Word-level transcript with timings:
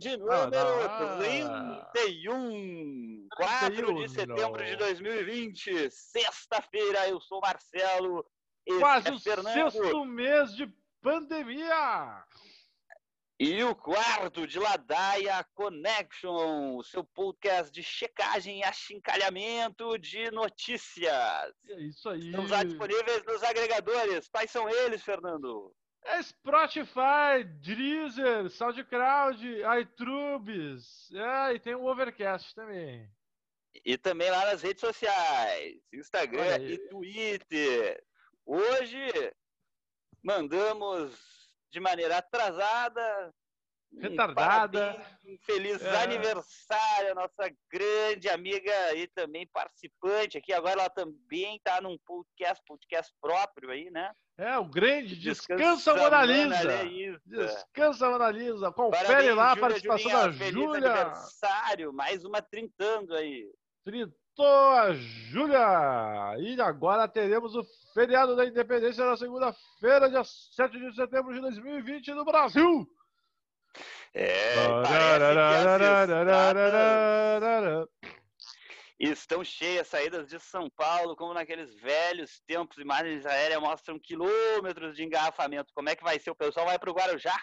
de 0.00 0.16
número 0.16 0.50
ah, 0.88 1.18
31, 1.92 3.28
4 3.36 3.94
de 3.94 4.08
setembro 4.08 4.64
de 4.64 4.76
2020, 4.76 5.90
sexta-feira. 5.90 7.06
Eu 7.06 7.20
sou 7.20 7.38
Marcelo. 7.42 8.24
Quase 8.78 9.08
é 9.08 9.12
o 9.12 9.20
Fernando. 9.20 9.70
sexto 9.70 10.04
mês 10.06 10.56
de 10.56 10.72
pandemia. 11.02 12.24
E 13.38 13.62
o 13.62 13.74
quarto 13.74 14.46
de 14.46 14.58
Ladaia 14.58 15.44
Connection, 15.54 16.76
o 16.76 16.82
seu 16.82 17.04
podcast 17.04 17.70
de 17.70 17.82
checagem 17.82 18.60
e 18.60 18.64
achincalhamento 18.64 19.98
de 19.98 20.30
notícias. 20.30 21.52
É 21.68 21.80
isso 21.82 22.08
aí. 22.08 22.20
Estamos 22.20 22.50
lá 22.50 22.64
disponíveis 22.64 23.22
nos 23.26 23.42
agregadores. 23.42 24.28
Quais 24.28 24.50
são 24.50 24.66
eles, 24.68 25.02
Fernando? 25.02 25.74
É 26.04 26.22
Spotify, 26.22 27.44
Deezer, 27.60 28.48
SoundCloud, 28.50 29.46
iTubes. 29.80 31.10
É, 31.12 31.54
e 31.54 31.60
tem 31.60 31.74
o 31.74 31.84
Overcast 31.84 32.54
também. 32.54 33.08
E 33.84 33.96
também 33.96 34.30
lá 34.30 34.46
nas 34.46 34.62
redes 34.62 34.80
sociais, 34.80 35.80
Instagram 35.92 36.58
e 36.58 36.78
Twitter. 36.88 38.02
Hoje 38.44 39.32
mandamos 40.22 41.16
de 41.70 41.78
maneira 41.80 42.18
atrasada. 42.18 43.34
Retardada. 43.98 44.96
Um, 45.26 45.36
feliz 45.44 45.82
é. 45.82 46.02
aniversário, 46.02 47.14
nossa 47.14 47.52
grande 47.70 48.28
amiga 48.28 48.94
e 48.94 49.06
também 49.08 49.46
participante 49.52 50.38
aqui. 50.38 50.52
Agora 50.52 50.80
ela 50.80 50.90
também 50.90 51.56
está 51.56 51.80
num 51.80 51.98
podcast, 52.06 52.62
podcast 52.66 53.12
próprio 53.20 53.70
aí, 53.70 53.90
né? 53.90 54.12
É, 54.38 54.56
o 54.58 54.64
grande 54.64 55.16
Descansa, 55.16 55.92
Descansa 55.92 55.94
Mona 55.96 56.24
Lisa. 56.24 57.20
Descansa 57.26 58.10
Mona 58.10 58.30
Lisa. 58.30 58.72
Confere 58.72 59.06
Parabéns, 59.06 59.36
lá 59.36 59.52
a 59.52 59.56
participação 59.56 60.10
da 60.10 60.30
Júlia. 60.30 60.92
aniversário, 60.92 61.92
mais 61.92 62.24
uma 62.24 62.40
trintando 62.40 63.14
aí. 63.14 63.50
Trintou 63.84 64.16
a 64.46 64.94
Júlia. 64.94 66.38
E 66.38 66.58
agora 66.60 67.06
teremos 67.06 67.54
o 67.54 67.62
feriado 67.92 68.34
da 68.34 68.46
Independência 68.46 69.04
na 69.04 69.16
segunda-feira, 69.16 70.08
dia 70.08 70.24
7 70.24 70.78
de 70.78 70.94
setembro 70.94 71.34
de 71.34 71.40
2020 71.40 72.14
no 72.14 72.24
Brasil. 72.24 72.88
É, 74.14 74.54
Estão 78.98 79.42
cheias 79.42 79.88
saídas 79.88 80.26
de 80.26 80.38
São 80.38 80.68
Paulo, 80.68 81.16
como 81.16 81.32
naqueles 81.32 81.74
velhos 81.76 82.40
tempos. 82.46 82.76
Imagens 82.76 83.24
aéreas 83.24 83.60
mostram 83.60 83.98
quilômetros 83.98 84.94
de 84.94 85.04
engarrafamento. 85.04 85.72
Como 85.74 85.88
é 85.88 85.96
que 85.96 86.04
vai 86.04 86.18
ser? 86.18 86.30
O 86.30 86.36
pessoal 86.36 86.66
vai 86.66 86.78
para 86.78 86.90
o 86.90 86.94
Guarujá 86.94 87.36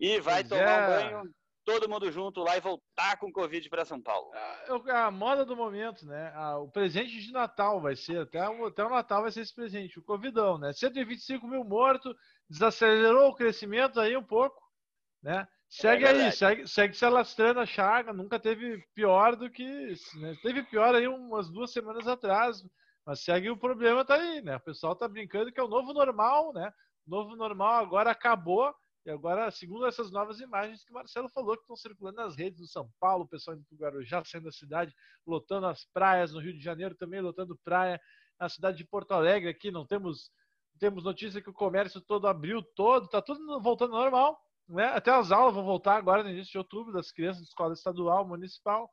e 0.00 0.20
vai 0.20 0.42
tomar 0.42 0.62
um 0.62 0.86
banho 0.86 1.34
todo 1.64 1.88
mundo 1.88 2.10
junto 2.12 2.42
lá 2.42 2.56
e 2.56 2.60
voltar 2.60 3.18
com 3.18 3.32
Covid 3.32 3.68
para 3.68 3.84
São 3.84 4.00
Paulo. 4.00 4.30
É, 4.34 4.92
a, 4.92 5.10
moda 5.10 5.44
do 5.44 5.56
momento, 5.56 6.06
né? 6.06 6.32
o 6.58 6.68
presente 6.68 7.20
de 7.20 7.32
Natal 7.32 7.80
vai 7.80 7.96
ser, 7.96 8.18
até 8.18 8.48
o, 8.48 8.66
até 8.66 8.84
o 8.84 8.90
Natal 8.90 9.22
vai 9.22 9.32
ser 9.32 9.40
esse 9.40 9.54
presente, 9.54 9.98
o 9.98 10.04
Covidão, 10.04 10.58
né? 10.58 10.72
125 10.72 11.46
mil 11.46 11.64
mortos, 11.64 12.14
desacelerou 12.48 13.30
o 13.30 13.34
crescimento 13.34 13.98
aí 13.98 14.16
um 14.16 14.22
pouco, 14.22 14.60
né? 15.24 15.48
Segue 15.68 16.04
é 16.04 16.10
aí, 16.10 16.32
segue, 16.32 16.68
segue 16.68 16.94
se 16.94 17.04
alastrando 17.04 17.58
a 17.58 17.66
chaga, 17.66 18.12
nunca 18.12 18.38
teve 18.38 18.78
pior 18.94 19.34
do 19.34 19.50
que. 19.50 19.94
Né? 20.20 20.36
Teve 20.42 20.62
pior 20.62 20.94
aí 20.94 21.08
umas 21.08 21.50
duas 21.50 21.72
semanas 21.72 22.06
atrás, 22.06 22.62
mas 23.04 23.24
segue 23.24 23.50
o 23.50 23.56
problema, 23.56 24.04
tá 24.04 24.14
aí, 24.14 24.40
né? 24.42 24.56
O 24.56 24.60
pessoal 24.60 24.94
tá 24.94 25.08
brincando 25.08 25.50
que 25.50 25.58
é 25.58 25.62
o 25.64 25.68
novo 25.68 25.92
normal, 25.92 26.52
né? 26.52 26.70
O 27.06 27.10
novo 27.10 27.34
normal 27.34 27.82
agora 27.82 28.10
acabou 28.10 28.72
e 29.06 29.10
agora, 29.10 29.50
segundo 29.50 29.86
essas 29.86 30.10
novas 30.10 30.40
imagens 30.40 30.84
que 30.84 30.90
o 30.90 30.94
Marcelo 30.94 31.28
falou, 31.28 31.56
que 31.56 31.62
estão 31.62 31.76
circulando 31.76 32.18
nas 32.18 32.36
redes 32.36 32.60
do 32.60 32.66
São 32.66 32.88
Paulo, 33.00 33.24
o 33.24 33.28
pessoal 33.28 33.56
indo 33.56 33.64
para 33.66 33.74
o 33.74 33.78
Guarujá, 33.78 34.24
saindo 34.24 34.44
da 34.44 34.52
cidade, 34.52 34.94
lotando 35.26 35.66
as 35.66 35.84
praias, 35.86 36.32
no 36.32 36.40
Rio 36.40 36.54
de 36.54 36.62
Janeiro 36.62 36.94
também 36.94 37.20
lotando 37.20 37.58
praia, 37.64 38.00
na 38.38 38.48
cidade 38.48 38.78
de 38.78 38.84
Porto 38.84 39.12
Alegre 39.12 39.50
aqui, 39.50 39.70
não 39.70 39.86
temos, 39.86 40.30
temos 40.78 41.04
notícia 41.04 41.42
que 41.42 41.50
o 41.50 41.54
comércio 41.54 42.00
todo 42.00 42.26
abriu 42.26 42.62
todo, 42.62 43.06
está 43.06 43.20
tudo 43.20 43.60
voltando 43.60 43.94
ao 43.94 44.02
normal, 44.02 44.40
né? 44.68 44.86
Até 44.86 45.10
as 45.10 45.30
aulas 45.30 45.54
vão 45.54 45.64
voltar 45.64 45.96
agora 45.96 46.22
no 46.22 46.30
início 46.30 46.52
de 46.52 46.58
outubro, 46.58 46.92
das 46.92 47.10
crianças 47.10 47.42
de 47.42 47.48
escola 47.48 47.74
estadual, 47.74 48.26
municipal. 48.26 48.90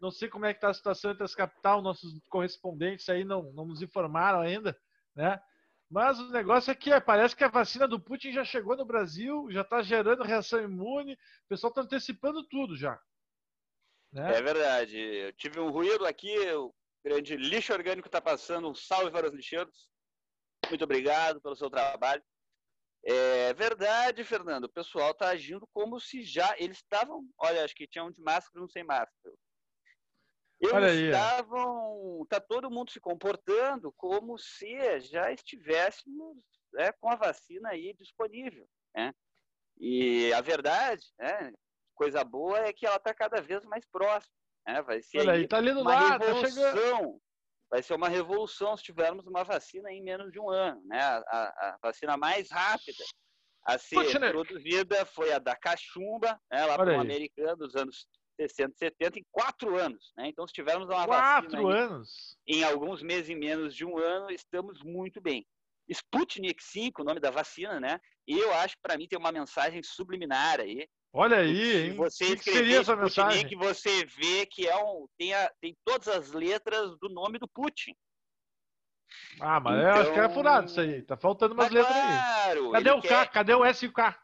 Não 0.00 0.10
sei 0.10 0.28
como 0.28 0.44
é 0.44 0.52
que 0.52 0.58
está 0.58 0.70
a 0.70 0.74
situação 0.74 1.10
entre 1.12 1.24
as 1.24 1.34
capitais, 1.34 1.82
nossos 1.82 2.20
correspondentes 2.28 3.08
aí 3.08 3.24
não, 3.24 3.52
não 3.52 3.64
nos 3.66 3.80
informaram 3.80 4.40
ainda, 4.40 4.76
né? 5.14 5.40
Mas 5.90 6.18
o 6.18 6.30
negócio 6.30 6.70
é 6.70 6.74
que 6.74 6.90
é, 6.90 6.98
parece 6.98 7.36
que 7.36 7.44
a 7.44 7.48
vacina 7.48 7.86
do 7.86 8.00
Putin 8.00 8.32
já 8.32 8.44
chegou 8.44 8.76
no 8.76 8.84
Brasil, 8.84 9.46
já 9.50 9.60
está 9.60 9.82
gerando 9.82 10.24
reação 10.24 10.60
imune, 10.60 11.12
o 11.12 11.48
pessoal 11.48 11.68
está 11.70 11.82
antecipando 11.82 12.42
tudo 12.48 12.76
já. 12.76 12.98
Né? 14.12 14.38
É 14.38 14.42
verdade. 14.42 14.96
Eu 14.96 15.32
tive 15.32 15.60
um 15.60 15.70
ruído 15.70 16.06
aqui, 16.06 16.36
o 16.52 16.72
grande 17.04 17.36
lixo 17.36 17.72
orgânico 17.72 18.08
está 18.08 18.20
passando. 18.20 18.68
Um 18.68 18.74
salve 18.74 19.10
para 19.10 19.26
os 19.26 19.34
lixeiros. 19.34 19.88
Muito 20.68 20.84
obrigado 20.84 21.40
pelo 21.40 21.56
seu 21.56 21.68
trabalho. 21.68 22.22
É 23.06 23.52
verdade, 23.52 24.24
Fernando. 24.24 24.64
O 24.64 24.72
pessoal 24.72 25.10
está 25.10 25.28
agindo 25.28 25.66
como 25.72 26.00
se 26.00 26.22
já 26.22 26.54
eles 26.58 26.78
estavam. 26.78 27.26
Olha, 27.38 27.64
acho 27.64 27.74
que 27.74 27.86
tinha 27.86 28.04
um 28.04 28.10
de 28.10 28.20
máscara 28.20 28.58
e 28.58 28.64
um 28.64 28.68
sem 28.68 28.82
máscara. 28.82 29.34
Eles 30.58 30.94
estavam. 30.94 32.26
Tá 32.30 32.40
todo 32.40 32.70
mundo 32.70 32.90
se 32.90 33.00
comportando 33.00 33.92
como 33.92 34.38
se 34.38 35.00
já 35.00 35.30
estivéssemos 35.30 36.38
né, 36.72 36.92
com 36.92 37.10
a 37.10 37.16
vacina 37.16 37.70
aí 37.70 37.94
disponível. 37.94 38.66
Né? 38.94 39.12
E 39.78 40.32
a 40.32 40.40
verdade, 40.40 41.04
né, 41.18 41.52
coisa 41.94 42.24
boa, 42.24 42.58
é 42.60 42.72
que 42.72 42.86
ela 42.86 42.96
está 42.96 43.12
cada 43.12 43.42
vez 43.42 43.64
mais 43.64 43.84
próxima. 43.86 44.34
Né? 44.66 44.80
Vai 44.80 45.02
ser 45.02 45.18
Olha 45.18 45.32
aí, 45.34 45.46
tá 45.46 45.58
uma 45.58 45.82
lá, 45.82 46.18
tá 46.18 46.24
revolução. 46.24 47.20
Vai 47.70 47.82
ser 47.82 47.94
uma 47.94 48.08
revolução 48.08 48.76
se 48.76 48.84
tivermos 48.84 49.26
uma 49.26 49.42
vacina 49.42 49.90
em 49.92 50.02
menos 50.02 50.30
de 50.30 50.38
um 50.38 50.48
ano. 50.48 50.80
Né? 50.84 51.00
A, 51.00 51.16
a, 51.16 51.68
a 51.68 51.78
vacina 51.82 52.16
mais 52.16 52.50
rápida 52.50 53.04
a 53.64 53.78
ser 53.78 53.96
Puxa, 53.96 54.20
produzida 54.20 55.06
foi 55.06 55.32
a 55.32 55.38
da 55.38 55.56
cachumba, 55.56 56.38
né, 56.52 56.66
lá 56.66 56.76
para 56.76 56.98
o 56.98 57.00
americano 57.00 57.56
dos 57.56 57.74
anos 57.74 58.06
60, 58.38 58.74
70 58.76 59.18
em 59.18 59.26
quatro 59.30 59.78
anos. 59.78 60.12
Né? 60.16 60.28
Então, 60.28 60.46
se 60.46 60.52
tivermos 60.52 60.88
uma 60.88 61.06
quatro 61.06 61.50
vacina 61.50 61.76
anos. 61.76 62.36
Em, 62.46 62.58
em 62.58 62.64
alguns 62.64 63.02
meses, 63.02 63.30
em 63.30 63.36
menos 63.36 63.74
de 63.74 63.84
um 63.84 63.98
ano, 63.98 64.30
estamos 64.30 64.82
muito 64.82 65.20
bem. 65.20 65.46
Sputnik 65.88 66.62
5, 66.62 67.02
o 67.02 67.04
nome 67.04 67.20
da 67.20 67.30
vacina, 67.30 67.78
né? 67.78 68.00
E 68.26 68.38
eu 68.38 68.52
acho 68.54 68.74
que 68.74 68.82
para 68.82 68.96
mim 68.96 69.06
tem 69.06 69.18
uma 69.18 69.32
mensagem 69.32 69.82
subliminar 69.82 70.60
aí. 70.60 70.88
Olha 71.16 71.36
aí, 71.36 71.90
hein? 71.90 71.94
Você 71.94 72.36
que 72.36 72.42
seria 72.42 72.80
essa 72.80 72.96
mensagem? 72.96 73.46
que 73.46 73.54
você 73.54 74.04
vê 74.04 74.44
que 74.46 74.66
é 74.66 74.76
um, 74.76 75.06
tem, 75.16 75.32
a, 75.32 75.48
tem 75.60 75.76
todas 75.84 76.08
as 76.08 76.32
letras 76.32 76.98
do 76.98 77.08
nome 77.08 77.38
do 77.38 77.46
Putin. 77.46 77.94
Ah, 79.40 79.60
mas 79.60 79.78
então... 79.78 79.88
eu 79.88 79.94
acho 79.94 80.12
que 80.12 80.18
é 80.18 80.28
furado 80.28 80.66
isso 80.66 80.80
aí. 80.80 81.02
Tá 81.02 81.16
faltando 81.16 81.54
umas 81.54 81.66
mas, 81.66 81.72
letras 81.72 81.94
claro, 81.94 82.66
aí. 82.66 82.72
Cadê 82.72 82.90
o 82.90 83.00
K? 83.00 83.26
Cadê 83.28 83.54
o 83.54 83.64
S 83.64 83.84
e 83.84 83.88
o 83.88 83.92
K? 83.92 84.20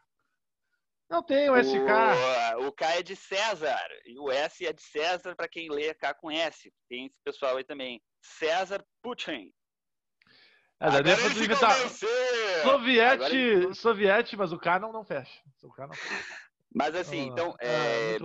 Não 1.09 1.23
tem 1.23 1.49
o 1.49 1.55
SK. 1.61 2.57
O, 2.59 2.67
o 2.67 2.71
K 2.73 2.85
é 2.97 3.03
de 3.03 3.15
César. 3.15 3.87
E 4.05 4.19
o 4.19 4.29
S 4.29 4.65
é 4.65 4.73
de 4.73 4.81
César 4.81 5.33
para 5.33 5.47
quem 5.47 5.69
lê 5.69 5.93
K 5.93 6.13
com 6.13 6.29
S. 6.29 6.69
Tem 6.89 7.05
esse 7.05 7.15
pessoal 7.23 7.55
aí 7.55 7.63
também. 7.63 8.01
César 8.21 8.83
Putin. 9.01 9.49
É, 10.81 10.89
daí 10.89 11.03
dá 11.03 11.15
pra 11.15 11.25
evitar. 11.25 11.73
Soviete, 12.63 13.13
Agora... 13.13 13.73
Soviete, 13.75 14.35
mas 14.35 14.51
o 14.51 14.59
K 14.59 14.79
não, 14.79 14.91
não 14.91 15.05
fecha. 15.05 15.41
O 15.63 15.71
K 15.71 15.87
não 15.87 15.93
fecha. 15.93 16.50
Mas 16.73 16.95
assim, 16.95 17.29
oh, 17.29 17.33
então, 17.33 17.55
é, 17.59 18.15
é 18.15 18.17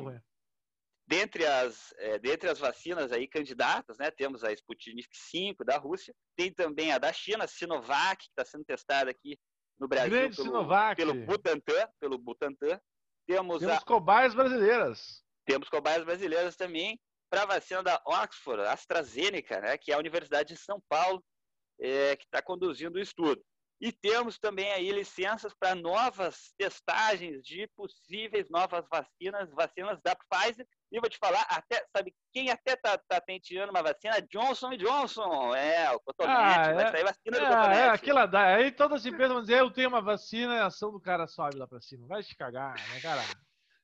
dentre, 1.06 1.46
as, 1.46 1.92
é, 1.98 2.18
dentre 2.18 2.48
as 2.48 2.58
vacinas 2.58 3.12
aí 3.12 3.28
candidatas, 3.28 3.98
né, 3.98 4.10
temos 4.10 4.42
a 4.42 4.52
Sputnik 4.52 5.08
5 5.12 5.64
da 5.64 5.78
Rússia, 5.78 6.14
tem 6.36 6.52
também 6.52 6.92
a 6.92 6.98
da 6.98 7.12
China, 7.12 7.44
a 7.44 7.48
Sinovac, 7.48 8.24
que 8.24 8.30
está 8.30 8.44
sendo 8.44 8.64
testada 8.64 9.10
aqui 9.10 9.38
no 9.78 9.88
Brasil 9.88 10.10
Grande 10.10 10.36
pelo, 10.36 10.48
Sinovac. 10.48 10.96
pelo 10.96 11.14
Butantan, 11.14 11.88
pelo 12.00 12.18
Butantan. 12.18 12.80
Temos, 13.26 13.60
temos 13.60 13.76
a, 13.76 13.80
cobaias 13.80 14.34
brasileiras. 14.34 15.22
Temos 15.44 15.68
cobaias 15.68 16.04
brasileiras 16.04 16.56
também 16.56 16.98
para 17.30 17.42
a 17.42 17.46
vacina 17.46 17.82
da 17.82 18.00
Oxford, 18.06 18.62
AstraZeneca, 18.62 19.60
né, 19.60 19.78
que 19.78 19.92
é 19.92 19.94
a 19.94 19.98
Universidade 19.98 20.54
de 20.54 20.60
São 20.60 20.80
Paulo, 20.88 21.22
é, 21.80 22.16
que 22.16 22.24
está 22.24 22.40
conduzindo 22.40 22.96
o 22.96 23.00
estudo. 23.00 23.42
E 23.78 23.92
temos 23.92 24.38
também 24.38 24.72
aí 24.72 24.90
licenças 24.90 25.52
para 25.52 25.74
novas 25.74 26.54
testagens 26.56 27.42
de 27.42 27.68
possíveis 27.76 28.48
novas 28.48 28.86
vacinas, 28.90 29.50
vacinas 29.50 30.00
da 30.02 30.16
Pfizer. 30.16 30.66
E 30.90 30.98
vou 30.98 31.10
te 31.10 31.18
falar, 31.18 31.42
até, 31.42 31.84
sabe 31.94 32.14
quem 32.32 32.50
até 32.50 32.72
está 32.72 32.96
tá 32.96 33.20
tenteando 33.20 33.70
uma 33.70 33.82
vacina? 33.82 34.22
Johnson 34.30 34.70
Johnson. 34.76 35.54
É, 35.54 35.90
o 35.90 36.00
Cotonete, 36.00 36.38
ah, 36.38 36.72
vai 36.72 36.84
é, 36.84 36.90
sair 36.90 37.04
vacina 37.04 37.36
é, 37.36 37.40
do 37.40 37.46
Cotonete. 37.46 37.80
É, 37.80 37.88
aquela 37.88 38.26
da. 38.26 38.54
Aí 38.54 38.72
todas 38.72 39.00
as 39.00 39.06
empresas 39.06 39.32
vão 39.32 39.42
dizer, 39.42 39.58
eu 39.58 39.70
tenho 39.70 39.88
uma 39.88 40.00
vacina 40.00 40.62
a 40.62 40.66
ação 40.66 40.90
do 40.90 41.00
cara 41.00 41.26
sobe 41.26 41.56
lá 41.56 41.66
para 41.66 41.80
cima. 41.80 42.06
Vai 42.06 42.22
te 42.22 42.34
cagar, 42.34 42.74
né, 42.74 43.00
cara? 43.00 43.22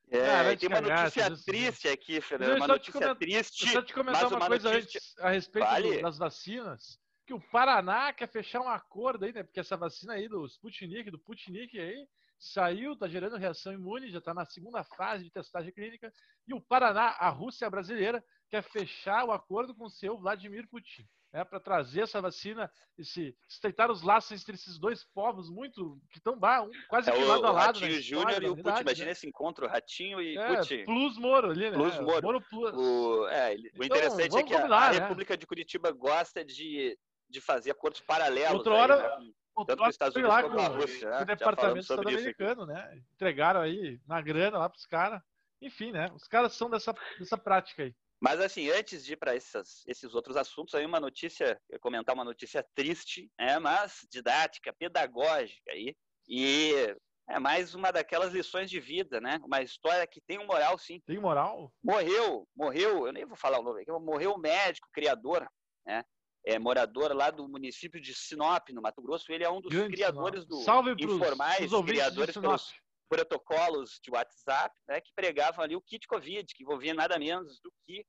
É, 0.09 0.29
ah, 0.29 0.57
tem 0.57 0.69
uma 0.69 0.81
notícia 0.81 1.29
triste 1.45 1.87
aqui, 1.87 2.19
Fernando. 2.19 2.57
Uma 2.57 2.67
notícia 2.67 3.15
triste. 3.15 3.63
Deixa 3.63 3.77
eu 3.77 3.85
te 3.85 3.93
comentar 3.93 4.27
uma, 4.27 4.37
uma, 4.37 4.47
coisa 4.47 4.71
notícia... 4.71 4.99
antes 4.99 5.19
a 5.19 5.29
respeito 5.29 5.65
vale. 5.65 6.01
das 6.01 6.17
vacinas 6.17 7.02
que 7.25 7.33
o 7.33 7.39
Paraná 7.39 8.11
quer 8.13 8.27
fechar 8.27 8.61
um 8.61 8.69
acordo 8.69 9.25
aí, 9.25 9.33
né? 9.33 9.43
Porque 9.43 9.59
essa 9.59 9.77
vacina 9.77 10.13
aí 10.13 10.27
do 10.27 10.45
Sputnik, 10.45 11.09
do 11.09 11.19
Putnik 11.19 11.79
aí, 11.79 12.07
saiu, 12.37 12.93
está 12.93 13.07
gerando 13.07 13.37
reação 13.37 13.73
imune, 13.73 14.11
já 14.11 14.19
está 14.19 14.33
na 14.33 14.45
segunda 14.45 14.83
fase 14.83 15.23
de 15.23 15.31
testagem 15.31 15.71
clínica. 15.71 16.13
E 16.47 16.53
o 16.53 16.61
Paraná, 16.61 17.15
a 17.19 17.29
Rússia 17.29 17.69
brasileira, 17.69 18.23
quer 18.49 18.63
fechar 18.63 19.25
o 19.25 19.31
acordo 19.31 19.73
com 19.73 19.85
o 19.85 19.89
seu 19.89 20.17
Vladimir 20.17 20.67
Putin 20.67 21.07
né, 21.33 21.43
para 21.43 21.59
trazer 21.59 22.01
essa 22.01 22.21
vacina 22.21 22.71
e 22.97 23.03
se 23.03 23.35
estreitar 23.49 23.89
os 23.89 24.03
laços 24.03 24.39
entre 24.39 24.53
esses 24.53 24.77
dois 24.77 25.03
povos 25.03 25.49
muito 25.49 25.99
que 26.11 26.19
estão 26.19 26.35
um, 26.35 26.71
quase 26.87 27.09
é, 27.09 27.13
que 27.13 27.23
lado 27.23 27.47
a 27.47 27.51
lado. 27.51 27.79
Ratinho 27.79 28.01
Júnior 28.01 28.43
e 28.43 28.47
o 28.47 28.55
Putin, 28.55 28.81
imagina 28.81 29.05
né? 29.07 29.11
esse 29.11 29.27
encontro, 29.27 29.67
Ratinho 29.67 30.21
e 30.21 30.37
é, 30.37 30.55
Putin. 30.55 30.85
Plus 30.85 31.17
Moro 31.17 31.49
ali, 31.49 31.71
né? 31.71 31.75
Plus 31.75 31.99
Moro. 31.99 32.21
Moro 32.21 32.41
plus. 32.41 32.73
O, 32.75 33.27
é, 33.29 33.55
então, 33.55 33.71
o 33.79 33.83
interessante 33.83 34.37
é 34.37 34.43
que 34.43 34.53
combinar, 34.53 34.77
a, 34.77 34.89
a 34.89 34.93
né? 34.93 34.99
República 34.99 35.35
de 35.35 35.47
Curitiba 35.47 35.91
gosta 35.91 36.45
de, 36.45 36.97
de 37.33 37.41
fazer 37.41 37.71
acordos 37.71 37.99
paralelos. 37.99 38.59
Outra 38.59 38.73
hora, 38.73 39.17
aí, 39.17 39.25
né? 39.25 39.89
Estados 39.89 40.15
Unidos 40.15 40.33
lá 40.33 40.43
com, 40.43 40.59
a 40.59 40.67
Rússia. 40.67 41.09
Com 41.09 41.15
o 41.15 41.19
né? 41.19 41.25
Departamento 41.25 41.79
Estado-Americano, 41.79 42.65
né? 42.65 43.01
Entregaram 43.13 43.61
aí 43.61 43.99
na 44.07 44.21
grana 44.21 44.59
lá 44.59 44.69
para 44.69 44.77
os 44.77 44.85
caras. 44.85 45.21
Enfim, 45.61 45.91
né? 45.91 46.11
Os 46.13 46.27
caras 46.27 46.53
são 46.53 46.69
dessa, 46.69 46.93
dessa 47.19 47.37
prática 47.37 47.83
aí. 47.83 47.95
Mas 48.21 48.39
assim, 48.39 48.69
antes 48.69 49.03
de 49.03 49.13
ir 49.13 49.17
para 49.17 49.35
esses 49.35 50.13
outros 50.13 50.37
assuntos, 50.37 50.73
aí 50.75 50.85
uma 50.85 50.99
notícia, 50.99 51.59
eu 51.69 51.79
comentar 51.79 52.15
uma 52.15 52.23
notícia 52.23 52.65
triste, 52.73 53.29
é, 53.37 53.59
mas 53.59 54.07
didática, 54.09 54.71
pedagógica 54.71 55.71
aí, 55.71 55.93
e 56.27 56.95
é 57.29 57.37
mais 57.37 57.75
uma 57.75 57.91
daquelas 57.91 58.33
lições 58.33 58.69
de 58.69 58.79
vida, 58.79 59.19
né? 59.19 59.39
Uma 59.43 59.61
história 59.61 60.07
que 60.07 60.21
tem 60.21 60.39
um 60.39 60.45
moral, 60.45 60.77
sim. 60.77 61.01
Tem 61.05 61.19
moral? 61.19 61.73
Morreu, 61.83 62.47
morreu, 62.55 63.07
eu 63.07 63.11
nem 63.11 63.25
vou 63.25 63.35
falar 63.35 63.59
o 63.59 63.63
nome 63.63 63.81
aqui, 63.81 63.91
morreu 63.91 64.33
o 64.33 64.39
médico, 64.39 64.87
criador, 64.93 65.45
né? 65.85 66.03
É, 66.45 66.59
morador 66.59 67.13
lá 67.13 67.31
do 67.31 67.47
município 67.47 68.01
de 68.01 68.13
Sinop, 68.13 68.69
no 68.69 68.81
Mato 68.81 69.01
Grosso. 69.01 69.31
Ele 69.31 69.43
é 69.43 69.49
um 69.49 69.61
dos 69.61 69.71
Grande 69.71 69.93
criadores 69.93 70.43
Sinop. 70.43 70.59
do 70.59 70.63
Salve 70.63 70.95
informais, 70.99 71.71
criadores 71.85 72.33
pelos 72.33 72.73
protocolos 73.09 73.99
de 74.03 74.11
WhatsApp, 74.11 74.75
né, 74.87 74.99
que 74.99 75.13
pregavam 75.13 75.63
ali 75.63 75.75
o 75.75 75.81
kit 75.81 76.07
Covid, 76.07 76.51
que 76.53 76.63
envolvia 76.63 76.93
nada 76.93 77.17
menos 77.19 77.59
do 77.61 77.71
que 77.85 78.05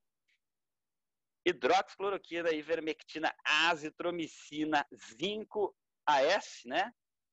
hidroxicloroquina, 1.45 2.51
ivermectina, 2.51 3.33
azitromicina, 3.69 4.85
zinco, 5.11 5.75
AS, 6.05 6.61
né? 6.65 6.91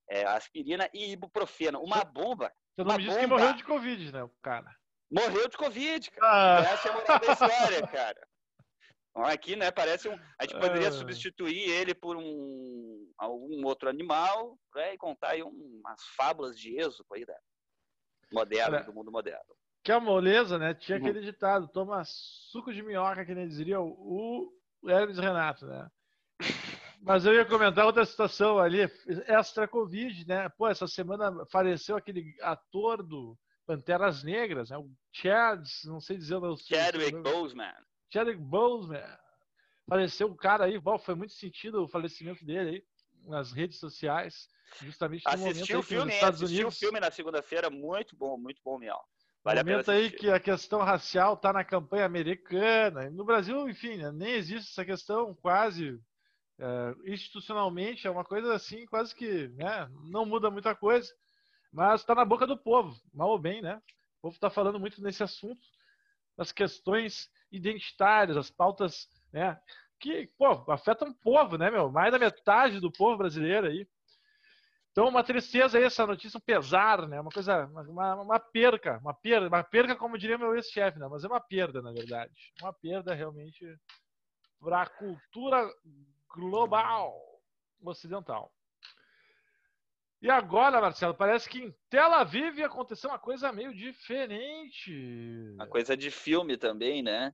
É, 0.09 0.25
aspirina 0.25 0.87
e 0.93 1.13
ibuprofeno. 1.13 1.81
Uma 1.81 2.03
bomba. 2.03 2.53
Você 2.75 2.83
não 2.83 2.95
me 2.95 3.03
disse 3.03 3.19
que 3.19 3.27
morreu 3.27 3.53
de 3.53 3.63
Covid, 3.63 4.11
né, 4.11 4.23
o 4.23 4.29
cara? 4.41 4.75
Morreu 5.11 5.47
de 5.47 5.57
Covid, 5.57 6.11
cara. 6.11 6.59
Ah. 6.59 6.73
Essa 6.73 6.87
é 6.87 6.91
a 6.91 6.93
moral 6.93 7.19
da 7.19 7.33
história, 7.33 7.87
cara. 7.87 8.27
Aqui, 9.15 9.55
né, 9.55 9.69
parece 9.71 10.09
um... 10.09 10.19
A 10.39 10.43
gente 10.43 10.59
poderia 10.59 10.87
ah. 10.87 10.91
substituir 10.91 11.69
ele 11.69 11.93
por 11.93 12.17
um 12.17 13.11
algum 13.17 13.65
outro 13.65 13.89
animal 13.89 14.57
né, 14.75 14.93
e 14.93 14.97
contar 14.97 15.29
aí 15.29 15.43
um, 15.43 15.49
umas 15.49 16.03
fábulas 16.15 16.57
de 16.57 16.77
êxodo 16.79 17.05
aí 17.13 17.25
da 17.25 17.35
moderno, 18.31 18.83
do 18.83 18.93
mundo 18.93 19.11
moderno. 19.11 19.55
Que 19.83 19.91
é 19.91 19.95
a 19.95 19.99
moleza, 19.99 20.57
né? 20.57 20.73
Tinha 20.73 20.97
uhum. 20.97 21.03
aquele 21.03 21.21
ditado, 21.21 21.67
toma 21.67 22.03
suco 22.05 22.73
de 22.73 22.81
minhoca, 22.81 23.25
que 23.25 23.35
nem 23.35 23.47
diria 23.47 23.79
o 23.79 24.51
Hermes 24.85 25.19
Renato, 25.19 25.65
né? 25.65 25.87
Mas 27.01 27.25
eu 27.25 27.33
ia 27.33 27.45
comentar 27.45 27.85
outra 27.85 28.05
situação 28.05 28.57
ali, 28.59 28.79
extra 29.27 29.67
Covid, 29.67 30.25
né? 30.25 30.47
Pô, 30.49 30.67
essa 30.67 30.87
semana 30.87 31.45
faleceu 31.51 31.97
aquele 31.97 32.33
ator 32.41 33.03
do 33.03 33.37
Panteras 33.65 34.23
Negras, 34.23 34.69
né? 34.69 34.77
O 34.77 34.89
Chad, 35.11 35.61
não 35.83 35.99
sei 35.99 36.17
dizer 36.17 36.35
o 36.35 36.41
meu 36.41 36.55
Chadwick 36.57 37.17
Boseman. 37.21 37.73
Chadwick 38.13 38.39
Boseman. 38.39 39.03
Faleceu 39.89 40.27
um 40.27 40.35
cara 40.35 40.65
aí, 40.65 40.79
bom, 40.79 40.99
foi 40.99 41.15
muito 41.15 41.33
sentido 41.33 41.83
o 41.83 41.87
falecimento 41.87 42.45
dele 42.45 42.69
aí 42.69 42.83
nas 43.25 43.51
redes 43.51 43.79
sociais, 43.79 44.47
justamente 44.81 45.23
no 45.25 45.31
assisti 45.31 45.73
momento 45.73 45.79
o 45.79 45.83
filme, 45.83 46.13
Estados 46.13 46.41
Unidos. 46.41 46.75
o 46.75 46.79
filme 46.79 46.99
na 46.99 47.09
segunda-feira, 47.09 47.69
muito 47.69 48.15
bom, 48.15 48.37
muito 48.37 48.61
bom 48.63 48.77
mesmo. 48.77 48.99
Vale 49.43 49.63
momento 49.63 49.91
aí 49.91 50.11
que 50.11 50.29
a 50.29 50.39
questão 50.39 50.79
racial 50.81 51.33
está 51.33 51.51
na 51.51 51.65
campanha 51.65 52.05
americana. 52.05 53.09
No 53.09 53.25
Brasil, 53.25 53.67
enfim, 53.67 53.97
né, 53.97 54.11
nem 54.11 54.33
existe 54.33 54.71
essa 54.71 54.85
questão 54.85 55.35
quase 55.35 55.99
é, 56.59 56.95
institucionalmente, 57.11 58.07
é 58.07 58.11
uma 58.11 58.23
coisa 58.23 58.53
assim, 58.53 58.85
quase 58.85 59.13
que 59.13 59.49
né, 59.49 59.89
não 60.05 60.25
muda 60.25 60.51
muita 60.51 60.75
coisa, 60.75 61.11
mas 61.71 62.01
está 62.01 62.13
na 62.15 62.23
boca 62.23 62.45
do 62.45 62.57
povo, 62.57 62.95
mal 63.13 63.29
ou 63.29 63.39
bem, 63.39 63.61
né? 63.61 63.81
O 64.19 64.21
povo 64.23 64.35
está 64.35 64.49
falando 64.49 64.79
muito 64.79 65.01
nesse 65.01 65.23
assunto, 65.23 65.61
das 66.37 66.51
questões 66.51 67.29
identitárias, 67.53 68.35
as 68.35 68.51
pautas 68.51 69.07
né, 69.31 69.57
que 69.99 70.27
pô, 70.37 70.69
afetam 70.71 71.09
o 71.09 71.15
povo, 71.15 71.57
né, 71.57 71.71
meu? 71.71 71.89
Mais 71.89 72.11
da 72.11 72.19
metade 72.19 72.79
do 72.81 72.91
povo 72.91 73.17
brasileiro 73.17 73.67
aí 73.67 73.87
então, 74.93 75.07
uma 75.07 75.23
tristeza 75.23 75.79
essa 75.79 76.05
notícia, 76.05 76.37
um 76.37 76.41
pesar, 76.41 77.07
né? 77.07 77.19
Uma 77.19 77.31
coisa, 77.31 77.65
uma, 77.65 78.15
uma 78.21 78.39
perca, 78.39 78.99
uma 78.99 79.11
perda, 79.11 79.47
uma 79.47 79.63
perca, 79.63 79.95
como 79.95 80.19
diria 80.19 80.37
meu 80.37 80.53
ex-chefe, 80.55 80.99
né? 80.99 81.07
Mas 81.09 81.23
é 81.23 81.27
uma 81.27 81.41
perda, 81.41 81.81
na 81.81 81.91
verdade. 81.91 82.53
Uma 82.61 82.71
perda 82.71 83.11
realmente 83.15 83.75
para 84.59 84.83
a 84.83 84.85
cultura 84.87 85.67
global 86.29 87.11
ocidental. 87.81 88.53
E 90.21 90.29
agora, 90.29 90.79
Marcelo, 90.79 91.15
parece 91.15 91.49
que 91.49 91.57
em 91.57 91.75
Tel 91.89 92.13
Aviv 92.13 92.61
aconteceu 92.61 93.09
uma 93.09 93.19
coisa 93.19 93.51
meio 93.51 93.73
diferente. 93.73 94.93
Uma 95.55 95.67
coisa 95.67 95.97
de 95.97 96.11
filme 96.11 96.55
também, 96.55 97.01
né? 97.01 97.33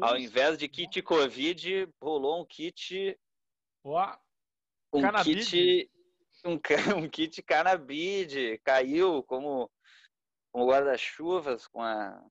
Ao 0.00 0.16
invés 0.16 0.58
de 0.58 0.68
kit 0.68 1.02
Covid, 1.02 1.88
rolou 2.00 2.42
um 2.42 2.46
kit. 2.46 3.18
Ó, 3.84 4.16
um 4.92 5.02
kit 5.22 5.90
um, 6.44 6.58
um 6.98 7.08
kit 7.08 7.42
cannabide, 7.42 8.58
caiu 8.64 9.22
como, 9.22 9.70
como 10.50 10.66
guarda-chuvas 10.66 11.66
com 11.66 11.82
a. 11.82 12.22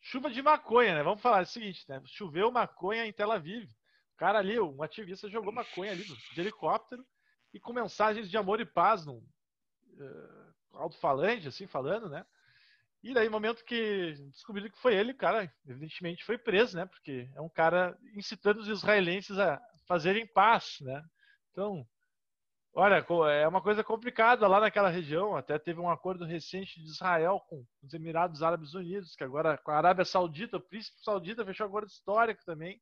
Chuva 0.00 0.30
de 0.30 0.40
maconha, 0.40 0.94
né? 0.94 1.02
Vamos 1.02 1.20
falar 1.20 1.42
o 1.42 1.46
seguinte, 1.46 1.84
né? 1.88 2.00
Choveu 2.06 2.50
maconha 2.50 3.04
em 3.04 3.12
Tel 3.12 3.32
Aviv. 3.32 3.68
O 4.14 4.16
cara 4.16 4.38
ali, 4.38 4.58
um 4.58 4.82
ativista, 4.82 5.28
jogou 5.28 5.52
maconha 5.52 5.92
ali 5.92 6.04
de 6.04 6.40
helicóptero 6.40 7.04
e 7.52 7.60
com 7.60 7.72
mensagens 7.72 8.30
de 8.30 8.36
amor 8.36 8.60
e 8.60 8.64
paz 8.64 9.04
no 9.04 9.16
uh, 9.16 10.54
alto-falante, 10.72 11.48
assim, 11.48 11.66
falando, 11.66 12.08
né? 12.08 12.24
E 13.02 13.14
daí, 13.14 13.26
no 13.26 13.32
momento 13.32 13.64
que 13.64 14.14
descobriram 14.32 14.70
que 14.70 14.80
foi 14.80 14.94
ele, 14.94 15.12
o 15.12 15.16
cara, 15.16 15.52
evidentemente, 15.66 16.24
foi 16.24 16.36
preso, 16.36 16.76
né? 16.76 16.86
Porque 16.86 17.30
é 17.34 17.40
um 17.40 17.48
cara 17.48 17.96
incitando 18.16 18.58
os 18.58 18.68
israelenses 18.68 19.38
a 19.38 19.60
fazerem 19.86 20.26
paz, 20.26 20.78
né? 20.80 21.02
Então, 21.52 21.86
Olha, 22.74 23.04
é 23.32 23.48
uma 23.48 23.60
coisa 23.60 23.82
complicada 23.82 24.46
lá 24.46 24.60
naquela 24.60 24.88
região. 24.88 25.36
Até 25.36 25.58
teve 25.58 25.80
um 25.80 25.90
acordo 25.90 26.24
recente 26.24 26.80
de 26.80 26.86
Israel 26.86 27.40
com 27.48 27.66
os 27.82 27.92
Emirados 27.92 28.40
Árabes 28.40 28.72
Unidos, 28.72 29.16
que 29.16 29.24
agora 29.24 29.58
com 29.58 29.72
a 29.72 29.76
Arábia 29.76 30.04
Saudita, 30.04 30.58
o 30.58 30.60
príncipe 30.60 31.00
saudita 31.02 31.44
fechou 31.44 31.66
um 31.66 31.70
acordo 31.70 31.88
histórico 31.88 32.44
também, 32.44 32.80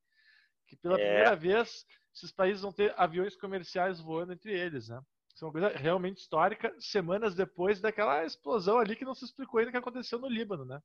que 0.69 0.77
pela 0.77 1.01
é. 1.01 1.03
primeira 1.03 1.35
vez 1.35 1.87
esses 2.15 2.31
países 2.31 2.61
vão 2.61 2.73
ter 2.73 2.93
aviões 2.99 3.37
comerciais 3.37 3.99
voando 3.99 4.35
entre 4.35 4.53
eles, 4.53 4.89
né? 4.89 5.01
Isso 5.37 5.45
é 5.45 5.49
uma 5.49 5.53
coisa 5.53 5.69
realmente 5.69 6.17
histórica, 6.17 6.75
semanas 6.81 7.35
depois 7.35 7.79
daquela 7.79 8.25
explosão 8.25 8.79
ali 8.79 8.97
que 8.97 9.05
não 9.05 9.15
se 9.15 9.27
explicou 9.27 9.61
ainda 9.61 9.71
que 9.71 9.77
aconteceu 9.77 10.19
no 10.19 10.29
Líbano, 10.29 10.65
né? 10.65 10.81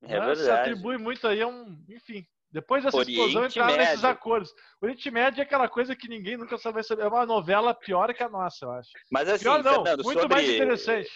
É 0.00 0.18
Mas 0.18 0.38
se 0.38 0.50
atribui 0.50 0.96
muito 0.96 1.28
aí 1.28 1.42
a 1.42 1.46
um, 1.46 1.78
enfim, 1.90 2.26
depois 2.50 2.82
dessa 2.82 2.96
Oriente 2.96 3.12
explosão 3.12 3.46
entraram 3.46 3.76
Médio. 3.76 3.84
nesses 3.84 4.04
acordos. 4.04 4.50
O 4.80 4.86
Oriente 4.86 5.10
Médio 5.10 5.40
é 5.40 5.44
aquela 5.44 5.68
coisa 5.68 5.94
que 5.94 6.08
ninguém 6.08 6.38
nunca 6.38 6.56
vai 6.56 6.82
saber. 6.82 7.02
É 7.02 7.06
uma 7.06 7.26
novela 7.26 7.74
pior 7.74 8.14
que 8.14 8.22
a 8.22 8.30
nossa, 8.30 8.64
eu 8.64 8.70
acho. 8.72 8.90
Mas 9.10 9.28
assim, 9.28 9.44
pior, 9.44 9.62
não, 9.62 9.84
Fernando, 9.84 10.04
muito 10.04 10.20
sobre, 10.20 10.36
mais 10.36 10.48
interessante. 10.48 11.10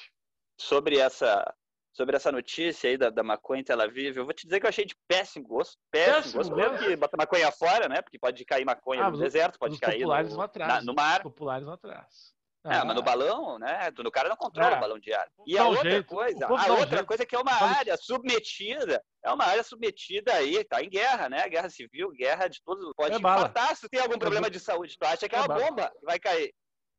Sobre 0.60 0.98
essa, 0.98 1.54
sobre 1.94 2.14
essa 2.14 2.30
notícia 2.30 2.90
aí 2.90 2.98
da, 2.98 3.08
da 3.08 3.22
maconha 3.22 3.62
em 3.62 3.64
Tel 3.64 3.80
Aviv, 3.80 4.18
eu 4.18 4.24
vou 4.26 4.34
te 4.34 4.46
dizer 4.46 4.60
que 4.60 4.66
eu 4.66 4.70
achei 4.70 4.84
de 4.84 4.94
péssimo 5.08 5.48
gosto. 5.48 5.78
Péssimo, 5.90 6.40
péssimo 6.40 6.56
gosto. 6.56 6.56
Mesmo 6.56 6.78
que 6.78 6.94
bota 6.96 7.16
maconha 7.16 7.50
fora, 7.50 7.88
né? 7.88 8.02
Porque 8.02 8.18
pode 8.18 8.44
cair 8.44 8.66
maconha 8.66 9.04
ah, 9.04 9.10
no 9.10 9.16
deserto, 9.16 9.58
pode 9.58 9.78
cair 9.78 10.02
no, 10.02 10.10
na, 10.58 10.82
no 10.82 10.94
mar. 10.94 11.20
Os 11.20 11.22
populares 11.22 11.64
vão 11.64 11.72
atrás. 11.72 12.35
É, 12.68 12.84
mas 12.84 12.96
no 12.96 13.02
balão, 13.02 13.58
né? 13.58 13.90
No 13.96 14.10
cara 14.10 14.28
não 14.28 14.36
controla 14.36 14.74
é. 14.74 14.76
o 14.76 14.80
balão 14.80 14.98
de 14.98 15.12
ar. 15.12 15.28
E 15.46 15.56
a 15.56 15.66
outra 15.66 15.90
jeito. 15.90 16.06
coisa, 16.06 16.46
a 16.46 16.72
outra 16.72 17.04
coisa 17.04 17.22
é 17.22 17.26
que 17.26 17.36
é 17.36 17.38
uma 17.38 17.52
área 17.52 17.96
submetida, 17.96 19.02
é 19.22 19.32
uma 19.32 19.44
área 19.44 19.62
submetida 19.62 20.32
aí, 20.34 20.64
tá 20.64 20.82
em 20.82 20.88
guerra, 20.88 21.28
né? 21.28 21.48
Guerra 21.48 21.70
civil, 21.70 22.10
guerra 22.10 22.48
de 22.48 22.62
todos. 22.62 22.92
Pode 22.96 23.14
é 23.14 23.18
infartar 23.18 23.76
se 23.76 23.88
tem 23.88 24.00
algum 24.00 24.18
problema 24.18 24.50
de 24.50 24.58
saúde. 24.58 24.96
Tu 24.98 25.06
acha 25.06 25.28
que 25.28 25.34
é, 25.34 25.38
é 25.38 25.42
uma 25.42 25.54
bomba 25.54 25.92
que 25.98 26.04
vai 26.04 26.18
cair. 26.18 26.52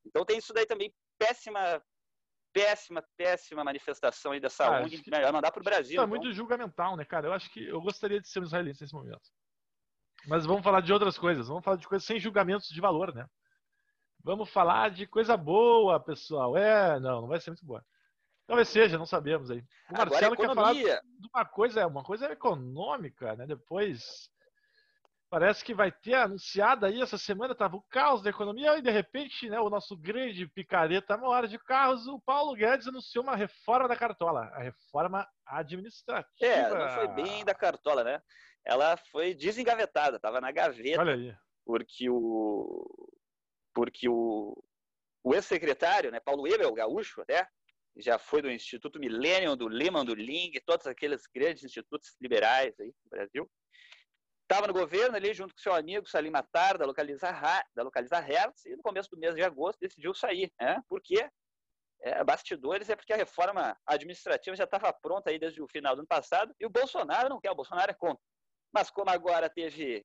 Então 0.06 0.24
tem 0.24 0.38
isso 0.38 0.54
daí 0.54 0.66
também, 0.66 0.94
péssima, 1.20 1.82
péssima, 2.54 3.04
péssima 3.18 3.64
manifestação 3.64 4.32
aí 4.32 4.40
da 4.40 4.50
saúde. 4.50 5.04
Ah, 5.08 5.18
melhor 5.18 5.34
mandar 5.34 5.52
pro 5.52 5.64
Brasil. 5.64 5.94
Isso 5.94 6.02
é 6.02 6.06
então. 6.06 6.08
muito 6.08 6.34
julgamental, 6.34 6.96
né, 6.96 7.04
cara? 7.04 7.28
Eu 7.28 7.34
acho 7.34 7.52
que 7.52 7.68
eu 7.68 7.82
gostaria 7.82 8.22
de 8.22 8.28
ser 8.28 8.40
um 8.40 8.44
israelense 8.44 8.82
nesse 8.82 8.94
momento. 8.94 9.30
Mas 10.28 10.46
vamos 10.46 10.64
falar 10.64 10.82
de 10.82 10.92
outras 10.92 11.18
coisas. 11.18 11.48
Vamos 11.48 11.64
falar 11.64 11.78
de 11.78 11.88
coisas 11.88 12.06
sem 12.06 12.20
julgamentos 12.20 12.70
de 12.70 12.82
valor, 12.82 13.14
né? 13.14 13.26
Vamos 14.28 14.50
falar 14.50 14.92
de 14.92 15.08
coisa 15.08 15.38
boa, 15.38 16.02
pessoal. 16.02 16.58
É, 16.58 17.00
não, 17.00 17.22
não 17.22 17.28
vai 17.30 17.40
ser 17.40 17.50
muito 17.50 17.66
boa. 17.66 17.82
Talvez 18.46 18.68
seja, 18.68 18.98
não 18.98 19.06
sabemos 19.06 19.50
aí. 19.50 19.64
O 19.90 19.98
Marcelo 19.98 20.36
quer 20.36 20.54
falar 20.54 20.74
de 20.74 21.30
uma 21.34 21.46
coisa, 21.46 21.80
é 21.80 21.86
uma 21.86 22.04
coisa 22.04 22.30
econômica, 22.30 23.38
né? 23.38 23.48
Depois 23.48 24.30
Parece 25.30 25.64
que 25.64 25.74
vai 25.74 25.92
ter 25.92 26.14
anunciada 26.14 26.88
aí 26.88 27.02
essa 27.02 27.18
semana, 27.18 27.52
estava 27.52 27.76
o 27.76 27.84
caos 27.90 28.22
da 28.22 28.30
economia, 28.30 28.78
e 28.78 28.82
de 28.82 28.90
repente, 28.90 29.50
né, 29.50 29.60
o 29.60 29.70
nosso 29.70 29.96
grande 29.98 30.48
picareta 30.48 31.18
maior 31.18 31.46
de 31.48 31.60
carros, 31.60 32.08
o 32.08 32.20
Paulo 32.22 32.56
Guedes 32.56 32.88
anunciou 32.88 33.26
uma 33.26 33.36
reforma 33.36 33.90
da 33.90 33.96
cartola, 33.98 34.44
a 34.54 34.60
reforma 34.60 35.28
administrativa. 35.46 36.26
É, 36.40 36.70
não 36.70 36.90
foi 36.92 37.08
bem 37.10 37.44
da 37.44 37.54
cartola, 37.54 38.06
né? 38.06 38.22
Ela 38.66 38.96
foi 39.12 39.34
desengavetada, 39.34 40.16
estava 40.16 40.40
na 40.40 40.50
gaveta. 40.50 41.02
Olha 41.02 41.14
aí. 41.14 41.36
Porque 41.66 42.10
o 42.10 43.07
porque 43.78 44.10
o, 44.10 44.58
o 45.24 45.36
ex-secretário, 45.36 46.10
né, 46.10 46.20
Paulo 46.20 46.48
Ebel, 46.48 46.74
gaúcho 46.74 47.22
até, 47.22 47.48
já 47.96 48.18
foi 48.18 48.42
do 48.42 48.50
Instituto 48.50 49.00
Millennium, 49.00 49.56
do 49.56 49.68
Lehman, 49.68 50.04
do 50.04 50.16
Ling, 50.16 50.52
todos 50.66 50.88
aqueles 50.88 51.28
grandes 51.28 51.64
institutos 51.64 52.16
liberais 52.20 52.74
aí 52.80 52.88
no 52.88 53.10
Brasil. 53.12 53.52
Estava 54.42 54.66
no 54.66 54.74
governo 54.74 55.16
ali 55.16 55.32
junto 55.32 55.54
com 55.54 55.62
seu 55.62 55.76
amigo 55.76 56.10
Salim 56.10 56.32
Matar, 56.32 56.80
da 56.80 56.88
Localiza, 56.88 57.30
da 57.76 57.84
Localiza 57.84 58.20
Hertz, 58.20 58.66
e 58.66 58.76
no 58.76 58.82
começo 58.82 59.12
do 59.12 59.18
mês 59.20 59.36
de 59.36 59.44
agosto 59.44 59.80
decidiu 59.80 60.12
sair. 60.16 60.52
Né? 60.60 60.82
Por 60.90 61.00
quê? 61.00 61.30
É, 62.02 62.24
bastidores 62.24 62.90
é 62.90 62.96
porque 62.96 63.14
a 63.14 63.18
reforma 63.18 63.78
administrativa 63.86 64.56
já 64.56 64.64
estava 64.64 64.92
pronta 64.92 65.30
aí 65.30 65.38
desde 65.38 65.62
o 65.62 65.68
final 65.68 65.96
do 65.96 66.00
ano 66.00 66.08
passado 66.08 66.52
e 66.60 66.66
o 66.66 66.70
Bolsonaro 66.70 67.30
não 67.30 67.40
quer, 67.40 67.52
o 67.52 67.56
Bolsonaro 67.56 67.92
é 67.92 67.94
contra. 67.94 68.24
Mas 68.74 68.90
como 68.90 69.12
agora 69.12 69.48
teve 69.48 70.04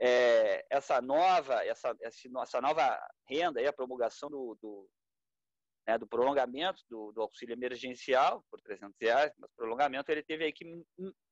é, 0.00 0.64
essa 0.70 1.00
nova 1.00 1.64
essa, 1.64 1.94
essa 2.00 2.60
nova 2.60 2.98
renda, 3.28 3.60
aí, 3.60 3.66
a 3.66 3.72
promulgação 3.72 4.28
do, 4.28 4.56
do, 4.60 4.88
né, 5.86 5.96
do 5.96 6.06
prolongamento 6.06 6.82
do, 6.88 7.12
do, 7.12 7.22
auxílio 7.22 7.54
emergencial 7.54 8.44
por 8.50 8.60
300 8.60 8.94
reais, 9.00 9.32
mas 9.38 9.50
prolongamento 9.56 10.10
ele 10.10 10.22
teve 10.22 10.44
aí 10.44 10.52
que 10.52 10.64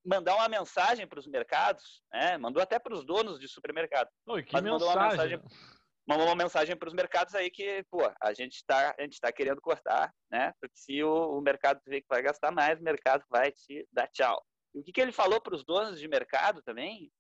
mandar 0.05 0.35
uma 0.37 0.49
mensagem 0.49 1.07
para 1.07 1.19
os 1.19 1.27
mercados, 1.27 2.03
né, 2.13 2.39
mandou 2.39 2.63
até 2.63 2.79
para 2.79 2.95
os 2.95 3.05
donos 3.05 3.39
de 3.39 3.49
supermercado, 3.49 4.09
mas 4.53 4.63
mensagem? 4.63 4.89
mandou 4.89 4.89
uma 4.89 5.11
mensagem 5.11 5.75
mandou 6.07 6.27
uma 6.27 6.37
mensagem 6.37 6.77
para 6.77 6.89
os 6.89 6.95
mercados 6.95 7.35
aí 7.35 7.51
que, 7.51 7.83
pô, 7.91 8.01
a 8.21 8.35
gente 8.35 8.57
está 8.57 8.95
a 8.99 9.03
gente 9.03 9.19
tá 9.19 9.33
querendo 9.33 9.61
cortar, 9.61 10.13
né? 10.31 10.53
Porque 10.61 10.77
se 10.77 11.03
o, 11.03 11.39
o 11.39 11.41
mercado 11.41 11.81
vê 11.87 12.01
que 12.01 12.07
vai 12.09 12.23
gastar 12.23 12.51
mais, 12.51 12.79
o 12.79 12.85
mercado 12.85 13.25
vai 13.31 13.51
te 13.51 13.87
dar 13.91 14.07
tchau. 14.09 14.45
E 14.75 14.81
o 14.81 14.85
que, 14.85 14.93
que 14.93 15.01
ele 15.01 15.13
falou 15.13 15.41
para 15.41 15.55
os 15.55 15.65
donos 15.65 15.99
de 15.99 16.09
mercado 16.09 16.63
também? 16.63 17.11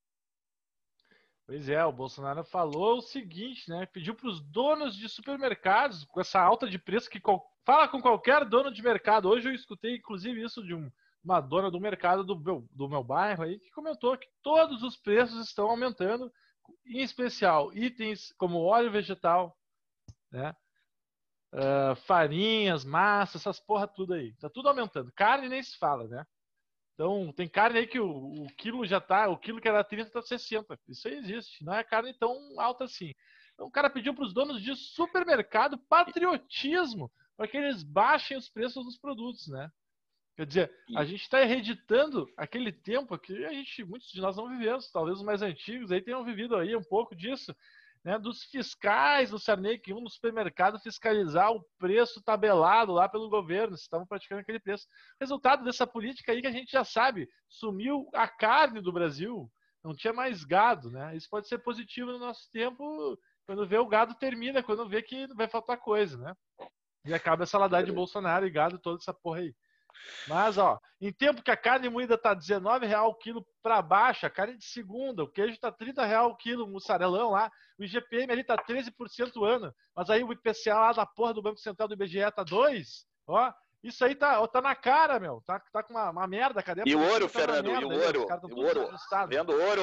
Pois 1.46 1.68
é, 1.68 1.84
o 1.84 1.92
Bolsonaro 1.92 2.42
falou 2.42 2.98
o 2.98 3.02
seguinte, 3.02 3.68
né? 3.68 3.84
Pediu 3.84 4.14
para 4.14 4.28
os 4.28 4.40
donos 4.40 4.96
de 4.96 5.08
supermercados, 5.10 6.04
com 6.04 6.20
essa 6.20 6.40
alta 6.40 6.66
de 6.66 6.78
preço, 6.78 7.10
que 7.10 7.20
fala 7.66 7.86
com 7.86 8.00
qualquer 8.00 8.46
dono 8.46 8.72
de 8.72 8.82
mercado. 8.82 9.28
Hoje 9.28 9.48
eu 9.48 9.54
escutei, 9.54 9.96
inclusive, 9.96 10.42
isso 10.42 10.64
de 10.64 10.74
um, 10.74 10.90
uma 11.22 11.42
dona 11.42 11.70
do 11.70 11.78
mercado 11.78 12.24
do 12.24 12.38
meu, 12.38 12.66
do 12.70 12.88
meu 12.88 13.04
bairro 13.04 13.42
aí, 13.42 13.58
que 13.60 13.70
comentou 13.72 14.16
que 14.16 14.26
todos 14.42 14.82
os 14.82 14.96
preços 14.96 15.46
estão 15.46 15.68
aumentando, 15.68 16.32
em 16.86 17.02
especial 17.02 17.70
itens 17.74 18.32
como 18.38 18.62
óleo 18.62 18.90
vegetal, 18.90 19.54
né? 20.30 20.56
Uh, 21.52 21.94
farinhas, 22.06 22.84
massa, 22.84 23.36
essas 23.36 23.60
porra 23.60 23.86
tudo 23.86 24.14
aí. 24.14 24.34
Tá 24.36 24.48
tudo 24.48 24.68
aumentando. 24.68 25.12
Carne 25.12 25.48
nem 25.48 25.62
se 25.62 25.76
fala, 25.78 26.08
né? 26.08 26.26
Então, 26.94 27.32
tem 27.32 27.48
carne 27.48 27.80
aí 27.80 27.86
que 27.86 27.98
o, 27.98 28.08
o, 28.08 28.46
quilo 28.56 28.86
já 28.86 29.00
tá, 29.00 29.28
o 29.28 29.36
quilo 29.36 29.60
que 29.60 29.68
era 29.68 29.82
30 29.82 30.10
tá 30.10 30.22
60. 30.22 30.78
Isso 30.88 31.08
aí 31.08 31.14
existe. 31.14 31.64
Não 31.64 31.74
é 31.74 31.82
carne 31.82 32.14
tão 32.14 32.60
alta 32.60 32.84
assim. 32.84 33.12
Então, 33.52 33.66
o 33.66 33.70
cara 33.70 33.90
pediu 33.90 34.14
para 34.14 34.24
os 34.24 34.32
donos 34.32 34.62
de 34.62 34.74
supermercado 34.76 35.76
patriotismo 35.88 37.10
para 37.36 37.48
que 37.48 37.56
eles 37.56 37.82
baixem 37.82 38.36
os 38.36 38.48
preços 38.48 38.84
dos 38.84 38.96
produtos, 38.96 39.48
né? 39.48 39.70
Quer 40.36 40.46
dizer, 40.46 40.72
a 40.96 41.04
gente 41.04 41.22
está 41.22 41.44
reeditando 41.44 42.28
aquele 42.36 42.72
tempo 42.72 43.16
que 43.18 43.44
a 43.44 43.52
gente, 43.52 43.84
muitos 43.84 44.10
de 44.10 44.20
nós 44.20 44.36
não 44.36 44.48
vivemos, 44.48 44.90
talvez 44.90 45.18
os 45.18 45.24
mais 45.24 45.42
antigos 45.42 45.92
aí 45.92 46.00
tenham 46.00 46.24
vivido 46.24 46.56
aí 46.56 46.74
um 46.74 46.82
pouco 46.82 47.14
disso, 47.14 47.54
né, 48.04 48.18
dos 48.18 48.44
fiscais 48.44 49.30
do 49.30 49.38
Sarney 49.38 49.78
que 49.78 49.90
iam 49.90 50.00
no 50.00 50.10
supermercado 50.10 50.78
fiscalizar 50.78 51.50
o 51.50 51.64
preço 51.78 52.22
tabelado 52.22 52.92
lá 52.92 53.08
pelo 53.08 53.30
governo, 53.30 53.76
se 53.76 53.84
estavam 53.84 54.06
praticando 54.06 54.42
aquele 54.42 54.60
preço. 54.60 54.86
Resultado 55.18 55.64
dessa 55.64 55.86
política 55.86 56.32
aí 56.32 56.42
que 56.42 56.46
a 56.46 56.52
gente 56.52 56.70
já 56.70 56.84
sabe, 56.84 57.28
sumiu 57.48 58.08
a 58.12 58.28
carne 58.28 58.82
do 58.82 58.92
Brasil, 58.92 59.50
não 59.82 59.94
tinha 59.94 60.12
mais 60.12 60.44
gado, 60.44 60.90
né? 60.90 61.16
Isso 61.16 61.28
pode 61.30 61.48
ser 61.48 61.58
positivo 61.58 62.12
no 62.12 62.18
nosso 62.18 62.50
tempo, 62.50 63.18
quando 63.46 63.66
vê 63.66 63.78
o 63.78 63.86
gado 63.86 64.14
termina, 64.14 64.62
quando 64.62 64.88
vê 64.88 65.02
que 65.02 65.26
vai 65.34 65.48
faltar 65.48 65.78
coisa, 65.78 66.18
né? 66.18 66.34
E 67.06 67.12
acaba 67.12 67.44
essa 67.44 67.58
ladade 67.58 67.86
de 67.86 67.92
Bolsonaro 67.92 68.46
e 68.46 68.50
gado, 68.50 68.78
toda 68.78 68.98
essa 68.98 69.12
porra 69.12 69.40
aí. 69.40 69.54
Mas, 70.26 70.58
ó, 70.58 70.78
em 71.00 71.12
tempo 71.12 71.42
que 71.42 71.50
a 71.50 71.56
carne 71.56 71.88
moída 71.88 72.16
tá 72.16 72.30
R$19,00 72.30 73.02
o 73.08 73.14
quilo 73.14 73.46
para 73.62 73.82
baixo, 73.82 74.26
a 74.26 74.30
carne 74.30 74.56
de 74.56 74.64
segunda, 74.64 75.22
o 75.22 75.28
queijo 75.28 75.58
tá 75.58 75.68
R$30,00 75.68 76.30
o 76.30 76.36
quilo, 76.36 76.66
mussarelão 76.66 77.30
lá, 77.30 77.50
o 77.78 77.84
IGPM 77.84 78.32
ali 78.32 78.44
tá 78.44 78.56
13% 78.56 79.44
ano, 79.44 79.74
mas 79.94 80.10
aí 80.10 80.24
o 80.24 80.32
IPCA 80.32 80.74
lá 80.74 80.92
da 80.92 81.06
porra 81.06 81.34
do 81.34 81.42
Banco 81.42 81.58
Central 81.58 81.88
do 81.88 81.94
IBGE 81.94 82.30
tá 82.34 82.42
2, 82.42 83.06
ó, 83.26 83.52
isso 83.82 84.02
aí 84.02 84.14
tá, 84.14 84.46
tá 84.48 84.62
na 84.62 84.74
cara, 84.74 85.20
meu, 85.20 85.42
tá, 85.46 85.60
tá 85.72 85.82
com 85.82 85.92
uma, 85.92 86.10
uma 86.10 86.26
merda, 86.26 86.62
cadê 86.62 86.80
a 86.80 86.84
E 86.86 86.94
o 86.94 87.02
ouro, 87.02 87.28
tá 87.28 87.38
Fernando, 87.38 87.66
e 87.66 87.84
o 87.84 87.90
ouro, 87.90 88.26
e 88.48 88.54
o 88.54 88.56
ouro, 88.56 88.90
vendo 89.28 89.52
ouro, 89.52 89.82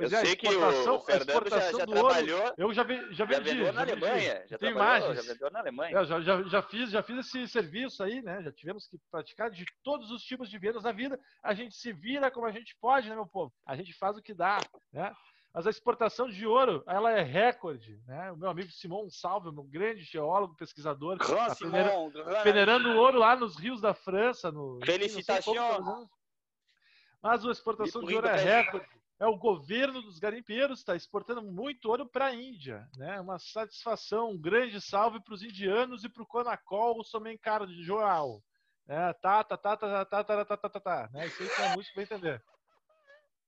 Pois 0.00 0.12
eu 0.12 0.18
é, 0.18 0.24
sei 0.24 0.36
que 0.36 0.48
o 0.48 1.00
Fernando 1.00 1.50
já, 1.50 1.72
já 1.72 1.86
trabalhou. 1.86 2.40
Ouro, 2.40 2.54
eu 2.56 2.72
já, 2.72 2.82
vi, 2.82 2.96
já, 3.12 3.26
já 3.26 3.38
vendeu 3.38 3.72
na 3.72 3.82
Alemanha. 3.82 4.44
Já 4.48 4.58
tem 4.58 4.70
imagens. 4.70 5.16
Já 5.24 5.32
vendeu 5.32 5.50
na 5.50 5.58
Alemanha. 5.58 5.94
Eu 5.94 6.04
já, 6.06 6.20
já, 6.22 6.42
já, 6.44 6.62
fiz, 6.62 6.90
já 6.90 7.02
fiz 7.02 7.18
esse 7.18 7.48
serviço 7.48 8.02
aí, 8.02 8.22
né? 8.22 8.42
Já 8.42 8.50
tivemos 8.50 8.86
que 8.86 8.98
praticar 9.10 9.50
de 9.50 9.66
todos 9.84 10.10
os 10.10 10.22
tipos 10.22 10.48
de 10.48 10.58
vendas 10.58 10.84
na 10.84 10.92
vida. 10.92 11.20
A 11.42 11.52
gente 11.52 11.76
se 11.76 11.92
vira 11.92 12.30
como 12.30 12.46
a 12.46 12.50
gente 12.50 12.74
pode, 12.80 13.10
né, 13.10 13.14
meu 13.14 13.26
povo? 13.26 13.52
A 13.66 13.76
gente 13.76 13.92
faz 13.92 14.16
o 14.16 14.22
que 14.22 14.32
dá, 14.32 14.58
né? 14.90 15.14
Mas 15.52 15.66
a 15.66 15.70
exportação 15.70 16.28
de 16.28 16.46
ouro, 16.46 16.82
ela 16.86 17.10
é 17.10 17.22
recorde, 17.22 18.00
né? 18.06 18.32
O 18.32 18.36
meu 18.36 18.48
amigo 18.48 18.70
Simon 18.70 19.10
Salve, 19.10 19.52
meu 19.52 19.64
grande 19.64 20.02
geólogo, 20.02 20.56
pesquisador, 20.56 21.18
tá 21.18 21.54
Simon, 21.56 22.10
peneirando 22.42 22.96
ouro 22.96 23.18
lá 23.18 23.36
nos 23.36 23.58
rios 23.58 23.80
da 23.82 23.92
França. 23.92 24.50
No, 24.50 24.78
Felicitações! 24.82 26.08
Mas 27.20 27.44
a 27.44 27.50
exportação 27.50 28.02
de 28.02 28.14
ouro 28.14 28.28
é 28.28 28.36
recorde 28.36 28.99
é 29.20 29.26
o 29.26 29.36
governo 29.36 30.00
dos 30.00 30.18
garimpeiros 30.18 30.78
está 30.78 30.96
exportando 30.96 31.42
muito 31.42 31.90
ouro 31.90 32.06
para 32.06 32.26
a 32.26 32.34
Índia, 32.34 32.88
né? 32.96 33.20
Uma 33.20 33.38
satisfação, 33.38 34.30
um 34.30 34.40
grande 34.40 34.80
salve 34.80 35.20
para 35.20 35.34
os 35.34 35.42
indianos 35.42 36.02
e 36.02 36.08
para 36.08 36.22
o 36.22 36.26
Conacol, 36.26 36.98
o 36.98 37.04
Somencaro 37.04 37.66
de 37.66 37.82
Joal. 37.82 38.42
É, 38.88 39.12
tá, 39.12 39.44
tá, 39.44 39.58
tá, 39.58 39.76
tá, 39.76 40.04
tá, 40.06 40.24
tá, 40.24 40.44
tá, 40.44 40.56
tá, 40.56 40.68
tá, 40.68 40.80
tá, 40.80 41.10
né? 41.12 41.26
Isso 41.26 41.42
aí 41.42 41.48
que 41.50 41.62
é 41.62 41.76
música 41.76 41.94
para 41.94 42.02
entender. 42.02 42.42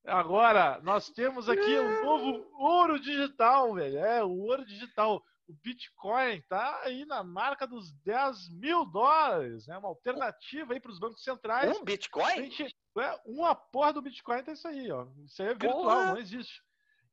Agora, 0.05 0.79
nós 0.83 1.09
temos 1.09 1.49
aqui 1.49 1.79
um 1.79 2.05
novo 2.05 2.47
ouro 2.59 3.01
digital, 3.01 3.73
velho. 3.75 3.99
É, 3.99 4.23
o 4.23 4.31
ouro 4.31 4.67
digital. 4.67 5.23
O 5.49 5.55
Bitcoin 5.55 6.41
tá 6.49 6.81
aí 6.85 7.05
na 7.05 7.25
marca 7.25 7.67
dos 7.67 7.93
10 8.05 8.51
mil 8.51 8.85
dólares, 8.85 9.67
né? 9.67 9.77
Uma 9.79 9.89
alternativa 9.89 10.73
aí 10.75 10.81
para 10.81 10.93
os 10.93 10.99
bancos 10.99 11.25
centrais. 11.25 11.77
Um 11.77 11.85
Bitcoin? 11.85 12.51
Gente, 12.51 12.77
é, 12.99 13.21
uma 13.25 13.55
porra 13.55 13.93
do 13.93 14.03
Bitcoin 14.03 14.43
tá 14.43 14.53
isso 14.53 14.69
aí, 14.69 14.91
ó. 14.91 15.07
Isso 15.25 15.43
aí 15.43 15.49
é 15.49 15.55
virtual, 15.55 15.83
porra. 15.83 16.07
não 16.07 16.19
existe. 16.19 16.63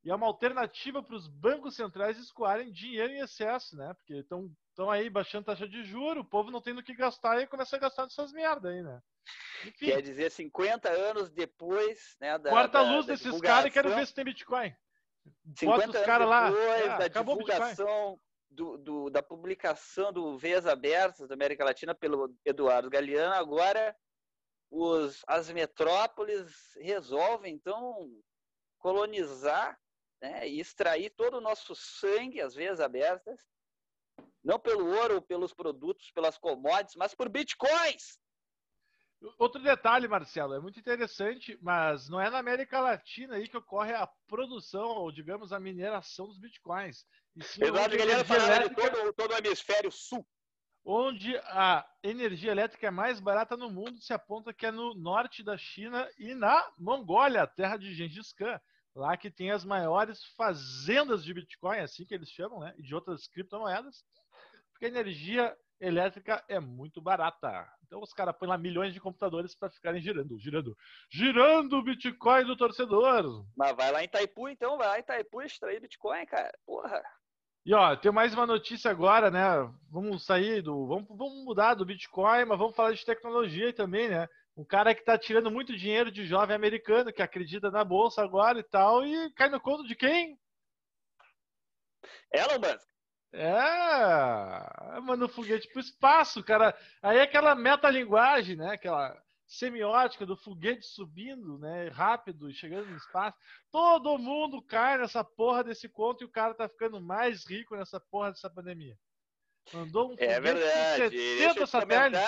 E 0.03 0.09
é 0.09 0.15
uma 0.15 0.27
alternativa 0.27 1.03
para 1.03 1.15
os 1.15 1.27
bancos 1.27 1.75
centrais 1.75 2.17
escoarem 2.17 2.71
dinheiro 2.71 3.11
em 3.11 3.19
excesso, 3.19 3.75
né? 3.75 3.93
Porque 3.95 4.15
estão 4.15 4.49
estão 4.69 4.89
aí 4.89 5.09
baixando 5.09 5.45
taxa 5.45 5.67
de 5.67 5.83
juro, 5.83 6.21
o 6.21 6.25
povo 6.25 6.49
não 6.49 6.61
tem 6.61 6.73
no 6.73 6.81
que 6.81 6.95
gastar 6.95 7.41
e 7.41 7.47
começa 7.47 7.75
a 7.75 7.79
gastar 7.79 8.03
nessas 8.03 8.31
merda 8.31 8.69
aí, 8.69 8.81
né? 8.81 9.01
Enfim. 9.65 9.87
Quer 9.87 10.01
dizer, 10.01 10.31
50 10.31 10.89
anos 10.89 11.29
depois, 11.29 12.15
né? 12.19 12.37
Da, 12.37 12.49
Quarta 12.49 12.81
luz 12.81 13.05
da 13.05 13.13
desses 13.13 13.41
caras 13.41 13.65
e 13.65 13.71
quero 13.71 13.93
ver 13.93 14.07
se 14.07 14.13
tem 14.13 14.23
Bitcoin. 14.23 14.73
50 15.57 15.85
Bota 15.85 15.99
os 15.99 16.05
caras 16.05 16.27
lá. 16.27 16.49
É, 16.49 16.97
da 16.97 17.07
divulgação 17.09 18.17
do, 18.49 18.77
do, 18.77 19.09
da 19.09 19.21
publicação 19.21 20.11
do 20.13 20.37
Veias 20.37 20.65
Abertas 20.65 21.27
da 21.27 21.35
América 21.35 21.65
Latina 21.65 21.93
pelo 21.93 22.33
Eduardo 22.45 22.89
Galeano, 22.89 23.35
agora 23.35 23.95
os, 24.69 25.23
as 25.27 25.49
metrópoles 25.49 26.75
resolvem, 26.75 27.53
então, 27.53 28.09
colonizar 28.77 29.77
né, 30.21 30.47
e 30.47 30.59
extrair 30.59 31.09
todo 31.11 31.37
o 31.37 31.41
nosso 31.41 31.75
sangue, 31.75 32.41
as 32.41 32.53
veias 32.53 32.79
abertas, 32.79 33.39
não 34.43 34.59
pelo 34.59 34.87
ouro, 34.95 35.21
pelos 35.21 35.53
produtos, 35.53 36.11
pelas 36.11 36.37
commodities, 36.37 36.95
mas 36.95 37.13
por 37.13 37.29
bitcoins. 37.29 38.19
Outro 39.37 39.61
detalhe, 39.61 40.07
Marcelo, 40.07 40.53
é 40.53 40.61
muito 40.61 40.79
interessante, 40.79 41.57
mas 41.61 42.07
não 42.07 42.21
é 42.21 42.29
na 42.29 42.37
América 42.37 42.79
Latina 42.79 43.35
aí 43.35 43.49
que 43.49 43.57
ocorre 43.57 43.93
a 43.93 44.07
produção, 44.27 44.87
ou 44.87 45.11
digamos, 45.11 45.51
a 45.51 45.59
mineração 45.59 46.25
dos 46.27 46.39
bitcoins. 46.39 47.05
Eduardo 47.59 47.97
Guilherme 47.97 48.23
falando 48.23 48.69
de 48.69 48.75
todo, 48.75 49.13
todo 49.13 49.33
o 49.33 49.37
hemisfério 49.37 49.91
sul. 49.91 50.25
Onde 50.83 51.37
a 51.37 51.85
energia 52.01 52.51
elétrica 52.51 52.87
é 52.87 52.91
mais 52.91 53.19
barata 53.19 53.55
no 53.55 53.69
mundo, 53.69 54.01
se 54.01 54.13
aponta 54.13 54.53
que 54.53 54.65
é 54.65 54.71
no 54.71 54.95
norte 54.95 55.43
da 55.43 55.57
China 55.57 56.09
e 56.17 56.33
na 56.33 56.71
Mongólia, 56.77 57.45
terra 57.45 57.77
de 57.77 57.93
Gengis 57.93 58.33
Khan. 58.33 58.59
Lá 58.95 59.15
que 59.15 59.29
tem 59.29 59.51
as 59.51 59.63
maiores 59.63 60.23
fazendas 60.35 61.23
de 61.23 61.33
Bitcoin, 61.33 61.79
assim 61.79 62.05
que 62.05 62.13
eles 62.13 62.29
chamam, 62.29 62.59
né? 62.59 62.73
E 62.77 62.81
de 62.81 62.95
outras 62.95 63.27
criptomoedas. 63.27 64.03
Porque 64.71 64.85
a 64.85 64.89
energia 64.89 65.55
elétrica 65.79 66.43
é 66.47 66.59
muito 66.59 67.01
barata. 67.01 67.67
Então 67.85 68.01
os 68.01 68.13
caras 68.13 68.35
põem 68.37 68.49
lá 68.49 68.57
milhões 68.57 68.93
de 68.93 68.99
computadores 68.99 69.55
para 69.55 69.69
ficarem 69.69 70.01
girando, 70.01 70.37
girando, 70.37 70.77
girando 71.09 71.77
o 71.77 71.83
Bitcoin 71.83 72.45
do 72.45 72.55
torcedor. 72.55 73.45
Mas 73.55 73.75
vai 73.75 73.91
lá 73.91 74.01
em 74.01 74.05
Itaipu, 74.05 74.49
então, 74.49 74.77
vai 74.77 74.87
lá 74.87 74.97
em 74.97 75.01
Itaipu 75.01 75.41
extrair 75.41 75.79
Bitcoin, 75.79 76.25
cara. 76.25 76.51
Porra. 76.65 77.01
E 77.69 77.73
ó, 77.75 77.95
tem 77.95 78.11
mais 78.11 78.33
uma 78.33 78.47
notícia 78.47 78.89
agora, 78.89 79.29
né? 79.29 79.43
Vamos 79.91 80.25
sair 80.25 80.59
do. 80.59 80.87
Vamos, 80.87 81.07
vamos 81.07 81.45
mudar 81.45 81.75
do 81.75 81.85
Bitcoin, 81.85 82.45
mas 82.45 82.57
vamos 82.57 82.75
falar 82.75 82.93
de 82.93 83.05
tecnologia 83.05 83.71
também, 83.71 84.09
né? 84.09 84.27
Um 84.57 84.65
cara 84.65 84.95
que 84.95 85.05
tá 85.05 85.19
tirando 85.19 85.51
muito 85.51 85.77
dinheiro 85.77 86.11
de 86.11 86.25
jovem 86.25 86.55
americano 86.55 87.13
que 87.13 87.21
acredita 87.21 87.69
na 87.69 87.83
bolsa 87.83 88.23
agora 88.23 88.57
e 88.57 88.63
tal, 88.63 89.05
e 89.05 89.31
cai 89.33 89.49
no 89.49 89.61
conto 89.61 89.87
de 89.87 89.95
quem? 89.95 90.35
Elon 92.33 92.57
Musk. 92.57 92.89
É, 93.33 94.99
manda 95.01 95.25
o 95.25 95.29
foguete 95.29 95.67
pro 95.71 95.79
espaço, 95.79 96.43
cara. 96.43 96.75
Aí 97.03 97.19
é 97.19 97.21
aquela 97.21 97.53
metalinguagem, 97.53 98.55
né? 98.55 98.71
Aquela 98.71 99.15
semiótica 99.49 100.27
do 100.27 100.37
foguete 100.37 100.85
subindo, 100.85 101.57
né? 101.57 101.87
Rápido, 101.89 102.53
chegando 102.53 102.87
no 102.87 102.97
espaço. 102.97 103.35
Todo 103.71 104.19
mundo 104.19 104.61
cai 104.61 104.99
nessa 104.99 105.23
porra 105.23 105.63
desse 105.63 105.89
conto 105.89 106.23
e 106.23 106.25
o 106.25 106.31
cara 106.31 106.53
tá 106.53 106.69
ficando 106.69 107.01
mais 107.01 107.45
rico 107.47 107.75
nessa 107.75 107.99
porra 107.99 108.29
dessa 108.29 108.49
pandemia. 108.49 108.95
Mandou 109.73 110.11
um 110.11 110.15
é 110.19 110.35
foguete 110.35 110.41
verdade. 110.41 111.17
com 111.59 111.65
70 111.65 111.67
satélites. 111.67 112.21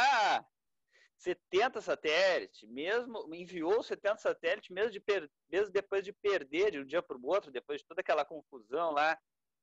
70 1.17 1.81
satélites, 1.81 2.67
mesmo 2.67 3.35
enviou 3.35 3.83
70 3.83 4.17
satélites, 4.17 4.69
mesmo, 4.71 4.89
de 4.89 5.03
mesmo 5.51 5.71
depois 5.71 6.03
de 6.03 6.11
perder 6.11 6.71
de 6.71 6.79
um 6.79 6.85
dia 6.85 7.03
para 7.03 7.15
o 7.15 7.25
outro, 7.27 7.51
depois 7.51 7.81
de 7.81 7.87
toda 7.87 8.01
aquela 8.01 8.25
confusão 8.25 8.91
lá 8.91 9.15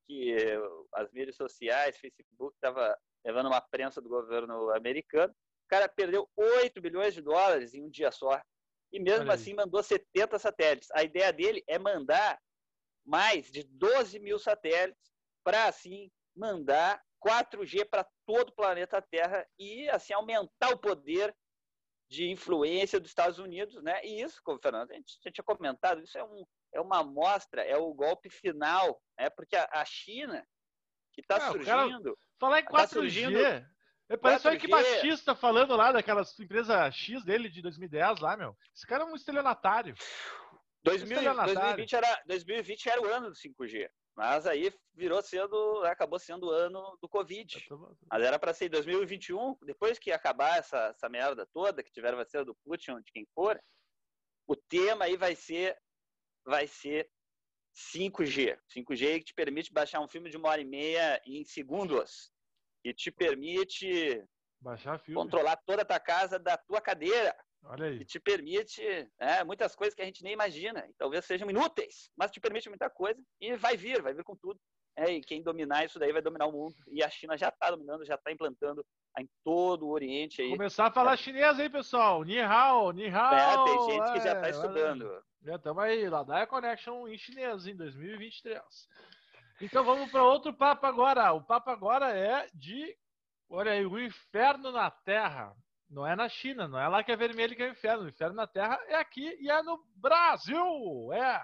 que 0.07 0.37
as 0.95 1.11
mídias 1.11 1.35
sociais, 1.35 1.99
Facebook 1.99 2.55
estava 2.55 2.97
levando 3.25 3.47
uma 3.47 3.61
prensa 3.61 4.01
do 4.01 4.09
governo 4.09 4.71
americano. 4.71 5.35
O 5.69 5.77
cara 5.77 5.87
perdeu 5.87 6.27
8 6.35 6.81
bilhões 6.81 7.13
de 7.13 7.21
dólares 7.21 7.75
em 7.75 7.85
um 7.85 7.91
dia 7.91 8.11
só. 8.11 8.41
E 8.91 8.99
mesmo 8.99 9.31
assim 9.31 9.53
mandou 9.53 9.83
70 9.83 10.39
satélites. 10.39 10.89
A 10.93 11.03
ideia 11.03 11.31
dele 11.31 11.63
é 11.67 11.79
mandar 11.79 12.41
mais 13.05 13.51
de 13.51 13.65
12 13.65 14.19
mil 14.19 14.39
satélites 14.39 15.13
para 15.45 15.67
assim 15.67 16.11
mandar 16.35 17.03
4G 17.23 17.87
para 17.87 18.09
todo 18.25 18.49
o 18.49 18.55
planeta 18.55 19.03
Terra 19.03 19.47
e 19.59 19.87
assim 19.91 20.15
aumentar 20.15 20.71
o 20.71 20.79
poder 20.79 21.37
de 22.09 22.31
influência 22.31 22.99
dos 22.99 23.11
Estados 23.11 23.39
Unidos, 23.39 23.83
né? 23.83 24.03
E 24.03 24.23
isso, 24.23 24.41
como 24.43 24.57
o 24.57 24.63
Fernando 24.63 24.91
a 24.91 24.95
gente 24.95 25.19
já 25.23 25.31
tinha 25.31 25.45
comentado, 25.45 26.03
isso 26.03 26.17
é 26.17 26.25
um, 26.25 26.47
é 26.73 26.81
uma 26.81 27.01
amostra, 27.01 27.61
é 27.61 27.77
o 27.77 27.93
golpe 27.93 28.31
final, 28.31 29.03
né? 29.19 29.29
porque 29.29 29.55
a, 29.55 29.69
a 29.71 29.85
China, 29.85 30.43
que 31.13 31.21
está 31.21 31.39
surgindo. 31.51 31.67
Cara, 31.67 32.17
falar 32.41 32.61
em 32.61 32.65
4G. 32.65 32.71
Tá 32.73 32.87
surgindo, 32.87 33.39
é, 33.39 33.69
parece 34.17 34.49
4G. 34.49 34.51
o 34.51 34.55
Ike 34.55 34.69
Batista 34.69 35.35
falando 35.35 35.77
lá 35.77 35.93
daquelas 35.93 36.39
empresa 36.39 36.91
X 36.91 37.25
dele 37.25 37.49
de 37.49 37.61
2010 37.61 38.21
lá, 38.21 38.37
meu. 38.37 38.57
Esse 38.75 38.87
cara 38.87 39.05
é 39.05 39.07
um 39.07 39.15
estelionatário. 39.15 39.95
2000, 40.83 41.23
2020, 41.23 41.93
era, 41.95 42.23
2020 42.27 42.89
era 42.89 43.03
o 43.03 43.07
ano 43.07 43.29
do 43.29 43.35
5G. 43.35 43.91
Mas 44.17 44.47
aí 44.47 44.73
virou 44.95 45.23
sendo, 45.23 45.85
acabou 45.85 46.19
sendo 46.19 46.47
o 46.49 46.51
ano 46.51 46.99
do 47.01 47.09
Covid. 47.09 47.65
Mas 48.11 48.23
era 48.23 48.39
para 48.39 48.53
ser 48.53 48.69
2021, 48.69 49.57
depois 49.63 49.99
que 49.99 50.11
acabar 50.11 50.59
essa, 50.59 50.87
essa 50.87 51.09
merda 51.09 51.47
toda, 51.53 51.83
que 51.83 51.93
tiver 51.93 52.17
vacina 52.17 52.45
do 52.45 52.57
Putin 52.65 52.93
ou 52.93 53.01
de 53.01 53.13
quem 53.13 53.27
for, 53.35 53.61
o 54.47 54.57
tema 54.57 55.05
aí 55.05 55.17
vai 55.17 55.37
ser 55.37 55.77
vai 56.45 56.67
ser 56.67 57.09
5G. 57.77 58.59
5G 58.75 59.19
que 59.19 59.27
te 59.27 59.35
permite 59.35 59.73
baixar 59.73 60.01
um 60.01 60.09
filme 60.09 60.31
de 60.31 60.37
uma 60.37 60.49
hora 60.49 60.61
e 60.61 60.65
meia 60.65 61.21
em 61.25 61.45
segundos. 61.45 62.33
E 62.89 62.95
te 62.95 63.11
permite 63.11 64.25
controlar 65.13 65.57
toda 65.67 65.83
a 65.83 65.85
tua 65.85 66.01
casa 66.01 66.39
da 66.39 66.57
tua 66.57 66.81
cadeira. 66.81 67.35
Olha 67.65 67.87
aí. 67.87 67.99
E 67.99 68.05
te 68.05 68.19
permite 68.19 68.83
né, 69.21 69.45
muitas 69.45 69.77
coisas 69.77 69.95
que 69.95 70.01
a 70.01 70.05
gente 70.05 70.23
nem 70.23 70.33
imagina. 70.33 70.87
E 70.89 70.95
talvez 70.95 71.25
sejam 71.25 71.51
inúteis, 71.51 72.11
mas 72.17 72.31
te 72.31 72.41
permite 72.41 72.69
muita 72.69 72.89
coisa. 72.89 73.21
E 73.41 73.57
vai 73.57 73.77
vir, 73.77 74.01
vai 74.01 74.15
vir 74.15 74.25
com 74.25 74.35
tudo. 74.37 74.59
É, 74.97 75.13
e 75.13 75.21
quem 75.21 75.43
dominar 75.43 75.85
isso 75.85 75.99
daí 75.99 76.13
vai 76.13 76.23
dominar 76.23 76.47
o 76.47 76.53
mundo. 76.53 76.75
E 76.89 77.05
a 77.05 77.11
China 77.11 77.37
já 77.37 77.49
está 77.49 77.71
dominando, 77.71 78.05
já 78.05 78.15
está 78.15 78.33
implantando 78.33 78.85
em 79.19 79.29
todo 79.45 79.87
o 79.87 79.91
Oriente. 79.91 80.41
Aí. 80.41 80.51
Começar 80.51 80.87
a 80.87 80.91
falar 80.91 81.13
é. 81.13 81.17
chinês 81.19 81.61
aí, 81.61 81.69
pessoal. 81.69 82.25
Ni 82.25 82.41
hao, 82.41 82.91
ni 82.91 83.07
hao. 83.09 83.35
É, 83.35 83.65
tem 83.65 83.91
gente 83.91 84.13
que 84.13 84.21
já 84.21 84.33
está 84.33 84.47
é, 84.47 84.51
estudando. 84.51 85.23
Já 85.43 85.57
estamos 85.57 85.83
aí, 85.85 86.09
Ladaia 86.09 86.47
Connection 86.47 87.07
em 87.07 87.19
chinês 87.19 87.67
em 87.67 87.77
2023. 87.77 88.61
Então 89.61 89.85
vamos 89.85 90.11
para 90.11 90.23
outro 90.23 90.53
papo 90.53 90.87
agora. 90.87 91.33
O 91.33 91.43
papo 91.43 91.71
agora 91.71 92.17
é 92.17 92.49
de, 92.55 92.97
olha 93.49 93.73
aí, 93.73 93.85
o 93.85 93.99
inferno 93.99 94.71
na 94.71 94.91
Terra. 94.91 95.55
Não 95.91 96.07
é 96.07 96.15
na 96.15 96.29
China, 96.29 96.69
não 96.69 96.79
é 96.79 96.87
lá 96.87 97.03
que 97.03 97.11
é 97.11 97.17
vermelho 97.17 97.57
que 97.57 97.63
é 97.63 97.69
o 97.69 97.73
inferno. 97.73 98.05
O 98.05 98.09
inferno 98.09 98.37
na 98.37 98.47
Terra 98.47 98.79
é 98.89 98.97
aqui 98.97 99.37
e 99.41 99.51
é 99.51 99.63
no 99.63 99.83
Brasil. 99.97 101.13
É. 101.13 101.43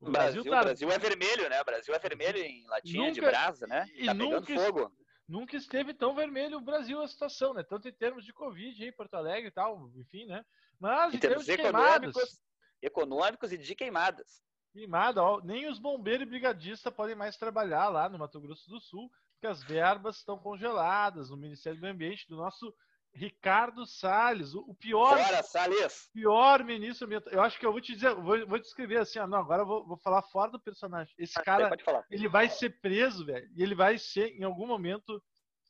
O 0.00 0.10
Brasil, 0.10 0.42
Brasil, 0.42 0.44
tá... 0.44 0.62
Brasil 0.62 0.90
é 0.90 0.98
vermelho, 0.98 1.48
né? 1.50 1.60
O 1.60 1.64
Brasil 1.64 1.94
é 1.94 1.98
vermelho 1.98 2.38
em 2.38 2.66
latinha 2.66 3.00
nunca... 3.00 3.12
de 3.12 3.20
brasa, 3.20 3.66
né? 3.66 3.86
E 3.94 4.06
tá 4.06 4.14
nunca... 4.14 4.40
pegando 4.40 4.64
fogo. 4.64 4.92
Nunca 5.26 5.56
esteve 5.56 5.94
tão 5.94 6.14
vermelho 6.14 6.58
o 6.58 6.62
Brasil 6.62 7.00
a 7.00 7.08
situação, 7.08 7.54
né? 7.54 7.62
Tanto 7.62 7.88
em 7.88 7.92
termos 7.92 8.24
de 8.24 8.32
Covid 8.32 8.84
em 8.84 8.92
Porto 8.92 9.14
Alegre 9.14 9.48
e 9.48 9.52
tal, 9.52 9.90
enfim, 9.96 10.26
né? 10.26 10.44
Mas 10.78 11.14
em, 11.14 11.16
em 11.16 11.20
termos, 11.20 11.46
termos 11.46 11.66
econômicos, 11.66 12.40
econômicos 12.82 13.52
e 13.52 13.58
de 13.58 13.74
queimadas. 13.74 14.42
Queimada, 14.74 15.22
ó, 15.22 15.40
nem 15.40 15.68
os 15.68 15.78
bombeiros 15.78 16.26
e 16.26 16.28
brigadistas 16.28 16.92
podem 16.92 17.14
mais 17.14 17.36
trabalhar 17.36 17.88
lá 17.88 18.08
no 18.08 18.18
Mato 18.18 18.40
Grosso 18.40 18.68
do 18.68 18.80
Sul, 18.80 19.08
porque 19.34 19.46
as 19.46 19.62
verbas 19.62 20.16
estão 20.16 20.36
congeladas 20.36 21.30
no 21.30 21.36
Ministério 21.36 21.78
do 21.80 21.86
Ambiente 21.86 22.28
do 22.28 22.34
nosso 22.34 22.74
Ricardo 23.14 23.86
Salles, 23.86 24.52
o 24.52 24.74
pior, 24.74 25.16
Bora, 25.16 25.44
Salles. 25.44 26.10
pior 26.12 26.64
ministro 26.64 27.08
Eu 27.30 27.40
acho 27.40 27.56
que 27.56 27.64
eu 27.64 27.70
vou 27.70 27.80
te 27.80 27.94
dizer, 27.94 28.12
vou, 28.16 28.44
vou 28.48 28.58
descrever 28.58 28.96
assim, 28.96 29.20
ó, 29.20 29.28
não, 29.28 29.38
agora 29.38 29.62
eu 29.62 29.66
vou, 29.66 29.86
vou 29.86 29.96
falar 29.96 30.22
fora 30.22 30.50
do 30.50 30.58
personagem. 30.58 31.14
Esse 31.16 31.38
ah, 31.38 31.44
cara, 31.44 31.70
ele 32.10 32.28
vai 32.28 32.48
ser 32.48 32.80
preso, 32.80 33.24
velho, 33.24 33.48
e 33.54 33.62
ele 33.62 33.76
vai 33.76 33.96
ser, 33.96 34.36
em 34.36 34.42
algum 34.42 34.66
momento, 34.66 35.22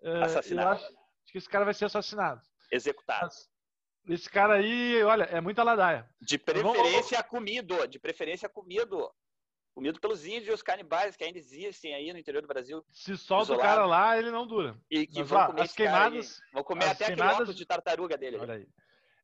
uh, 0.03 0.25
assassinado. 0.25 0.71
Acho, 0.71 0.87
acho, 0.87 0.95
que 1.31 1.37
esse 1.37 1.49
cara 1.49 1.67
vai 1.67 1.75
ser 1.75 1.85
assassinado. 1.85 2.41
Executado. 2.73 3.27
Mas, 3.27 3.54
esse 4.09 4.29
cara 4.29 4.55
aí, 4.55 5.03
olha, 5.03 5.25
é 5.25 5.41
muita 5.41 5.63
ladaia. 5.63 6.09
De 6.21 6.39
preferência 6.39 7.19
vamos... 7.19 7.31
comido, 7.31 7.87
de 7.87 7.99
preferência 7.99 8.49
comido. 8.49 9.11
Comido 9.75 9.99
pelos 9.99 10.25
índios 10.25 10.63
canibais 10.63 11.17
que 11.17 11.25
ainda 11.25 11.39
existem 11.39 11.95
aí 11.95 12.13
no 12.13 12.19
interior 12.19 12.41
do 12.41 12.47
Brasil. 12.47 12.85
Se 12.93 13.17
solta 13.17 13.55
o 13.55 13.59
cara 13.59 13.85
lá, 13.85 14.17
ele 14.17 14.31
não 14.31 14.47
dura. 14.47 14.79
E 14.89 15.05
que 15.05 15.19
Mas, 15.19 15.29
vão 15.29 15.47
comer 15.47 15.63
as 15.63 15.73
queimadas. 15.73 16.41
Vão 16.53 16.63
comer 16.63 16.85
até 16.85 17.07
queimadas... 17.07 17.41
aquele 17.41 17.55
de 17.55 17.67
tartaruga 17.67 18.17
dele. 18.17 18.39
Olha 18.39 18.55
aí. 18.55 18.69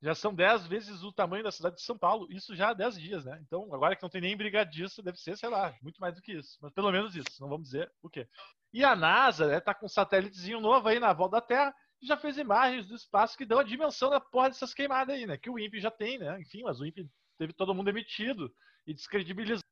Já 0.03 0.15
são 0.15 0.35
10 0.35 0.67
vezes 0.67 1.03
o 1.03 1.13
tamanho 1.13 1.45
da 1.45 1.53
cidade 1.53 1.77
de 1.77 1.83
São 1.83 1.97
Paulo. 1.97 2.27
Isso 2.31 2.57
já 2.57 2.71
há 2.71 2.73
10 2.73 2.99
dias, 2.99 3.25
né? 3.27 3.39
Então, 3.47 3.73
agora 3.73 3.95
que 3.95 4.03
não 4.03 4.09
tem 4.09 4.23
nem 4.23 4.37
brigadista, 4.37 5.03
deve 5.03 5.19
ser, 5.19 5.37
sei 5.37 5.51
lá, 5.51 5.75
muito 5.83 6.01
mais 6.01 6.15
do 6.15 6.23
que 6.23 6.33
isso. 6.33 6.59
Mas 6.63 6.73
pelo 6.73 6.91
menos 6.91 7.15
isso, 7.15 7.39
não 7.39 7.49
vamos 7.49 7.67
dizer 7.67 7.93
o 8.03 8.09
quê. 8.09 8.27
E 8.73 8.83
a 8.83 8.97
NASA, 8.97 9.47
né, 9.47 9.61
tá 9.61 9.75
com 9.75 9.87
um 9.87 9.91
satélitezinho 9.91 10.59
novo 10.59 10.89
aí 10.89 10.99
na 10.99 11.13
volta 11.13 11.37
da 11.37 11.43
Terra 11.43 11.75
já 12.07 12.17
fez 12.17 12.39
imagens 12.39 12.87
do 12.87 12.95
espaço 12.95 13.37
que 13.37 13.45
dão 13.45 13.59
a 13.59 13.65
dimensão 13.65 14.11
da 14.11 14.21
porra 14.21 14.49
dessas 14.49 14.73
queimadas 14.73 15.15
aí, 15.15 15.27
né? 15.27 15.37
Que 15.37 15.51
o 15.51 15.59
INPE 15.59 15.81
já 15.81 15.91
tem, 15.91 16.19
né? 16.19 16.41
Enfim, 16.41 16.63
mas 16.63 16.81
o 16.81 16.87
INPE 16.87 17.09
teve 17.39 17.53
todo 17.53 17.75
mundo 17.75 17.89
emitido 17.89 18.53
e 18.87 18.95
descredibilizado 18.95 19.65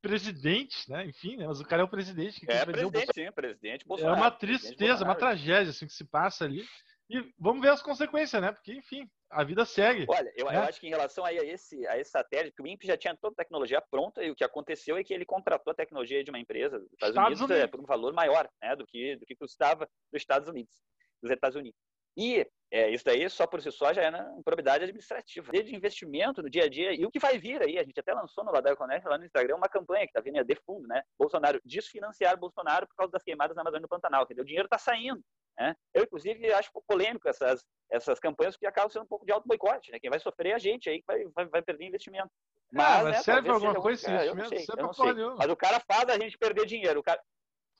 presidente, 0.00 0.88
né? 0.90 1.04
Enfim, 1.06 1.36
né? 1.36 1.46
Mas 1.46 1.60
o 1.60 1.64
cara 1.64 1.82
é 1.82 1.84
o 1.84 1.88
presidente. 1.88 2.40
Que 2.40 2.50
é 2.50 2.64
presidente, 2.64 3.12
sim, 3.14 3.32
presidente 3.32 3.86
Bolsonaro. 3.86 4.16
É 4.16 4.20
uma 4.20 4.30
tristeza, 4.30 5.04
uma 5.04 5.14
tragédia, 5.14 5.70
assim, 5.70 5.86
que 5.86 5.92
se 5.92 6.04
passa 6.04 6.44
ali. 6.44 6.64
E 7.08 7.32
vamos 7.38 7.62
ver 7.62 7.70
as 7.70 7.82
consequências, 7.82 8.40
né? 8.42 8.50
Porque, 8.50 8.72
enfim, 8.72 9.08
a 9.30 9.44
vida 9.44 9.64
segue. 9.64 10.06
Olha, 10.08 10.32
eu, 10.36 10.46
né? 10.46 10.56
eu 10.56 10.62
acho 10.62 10.80
que 10.80 10.86
em 10.86 10.90
relação 10.90 11.24
a 11.24 11.32
esse, 11.32 11.86
a 11.86 11.98
esse 11.98 12.10
satélite, 12.10 12.56
que 12.56 12.62
o 12.62 12.66
INPE 12.66 12.86
já 12.86 12.96
tinha 12.96 13.16
toda 13.16 13.32
a 13.34 13.44
tecnologia 13.44 13.80
pronta 13.80 14.24
e 14.24 14.30
o 14.30 14.34
que 14.34 14.44
aconteceu 14.44 14.96
é 14.96 15.04
que 15.04 15.14
ele 15.14 15.24
contratou 15.24 15.70
a 15.70 15.76
tecnologia 15.76 16.24
de 16.24 16.30
uma 16.30 16.38
empresa 16.38 16.78
dos 16.78 16.92
Estados, 16.92 17.14
Estados 17.14 17.40
Unidos, 17.40 17.42
Unidos. 17.42 17.64
É, 17.64 17.66
por 17.66 17.80
um 17.80 17.86
valor 17.86 18.12
maior 18.12 18.48
né, 18.60 18.74
do, 18.74 18.86
que, 18.86 19.16
do 19.16 19.26
que 19.26 19.36
custava 19.36 19.88
dos 20.12 20.20
Estados 20.20 20.48
Unidos 20.48 20.74
dos 21.22 21.30
Estados 21.30 21.56
Unidos. 21.56 21.78
E 22.16 22.46
é, 22.70 22.90
isso 22.90 23.04
daí, 23.04 23.28
só 23.28 23.46
por 23.46 23.62
si 23.62 23.70
só, 23.70 23.92
já 23.92 24.02
é 24.02 24.10
na 24.10 24.34
improbidade 24.38 24.84
administrativa. 24.84 25.52
De 25.52 25.74
investimento 25.74 26.42
no 26.42 26.50
dia 26.50 26.64
a 26.64 26.68
dia. 26.68 26.92
E 26.92 27.04
o 27.04 27.10
que 27.10 27.18
vai 27.18 27.38
vir 27.38 27.62
aí, 27.62 27.78
a 27.78 27.84
gente 27.84 28.00
até 28.00 28.12
lançou 28.12 28.44
no 28.44 28.50
Ladaio 28.50 28.76
Connect, 28.76 29.06
lá 29.06 29.18
no 29.18 29.24
Instagram, 29.24 29.56
uma 29.56 29.68
campanha 29.68 30.04
que 30.06 30.10
está 30.10 30.20
vindo 30.20 30.38
é 30.38 30.44
de 30.44 30.56
fundo, 30.66 30.86
né? 30.88 31.02
Bolsonaro, 31.18 31.60
desfinanciar 31.64 32.36
Bolsonaro 32.38 32.86
por 32.88 32.96
causa 32.96 33.12
das 33.12 33.22
queimadas 33.22 33.54
na 33.54 33.62
Amazônia 33.62 33.82
do 33.82 33.88
Pantanal. 33.88 34.26
Quer 34.26 34.40
o 34.40 34.44
dinheiro 34.44 34.66
está 34.66 34.78
saindo. 34.78 35.22
Né? 35.58 35.74
Eu, 35.94 36.04
inclusive, 36.04 36.52
acho 36.52 36.70
polêmico 36.86 37.28
essas, 37.28 37.64
essas 37.90 38.18
campanhas, 38.18 38.54
porque 38.54 38.66
acabam 38.66 38.90
sendo 38.90 39.04
um 39.04 39.08
pouco 39.08 39.24
de 39.24 39.32
auto 39.32 39.46
boicote, 39.46 39.90
né? 39.92 39.98
Quem 39.98 40.10
vai 40.10 40.18
sofrer 40.18 40.50
é 40.50 40.54
a 40.54 40.58
gente 40.58 40.88
aí, 40.90 40.98
que 40.98 41.06
vai, 41.06 41.24
vai, 41.34 41.46
vai 41.46 41.62
perder 41.62 41.86
investimento. 41.86 42.30
Mas, 42.72 42.86
ah, 42.86 43.02
mas 43.04 43.12
né, 43.12 43.22
serve 43.22 43.42
para 43.42 43.54
alguma 43.54 43.74
coisa 43.74 44.00
esse 44.00 44.10
investimento? 44.10 44.94
Sei, 44.94 45.14
Mas 45.38 45.48
o 45.48 45.56
cara 45.56 45.80
faz 45.80 46.08
a 46.08 46.18
gente 46.18 46.36
perder 46.36 46.66
dinheiro. 46.66 47.00
O 47.00 47.02
cara, 47.02 47.20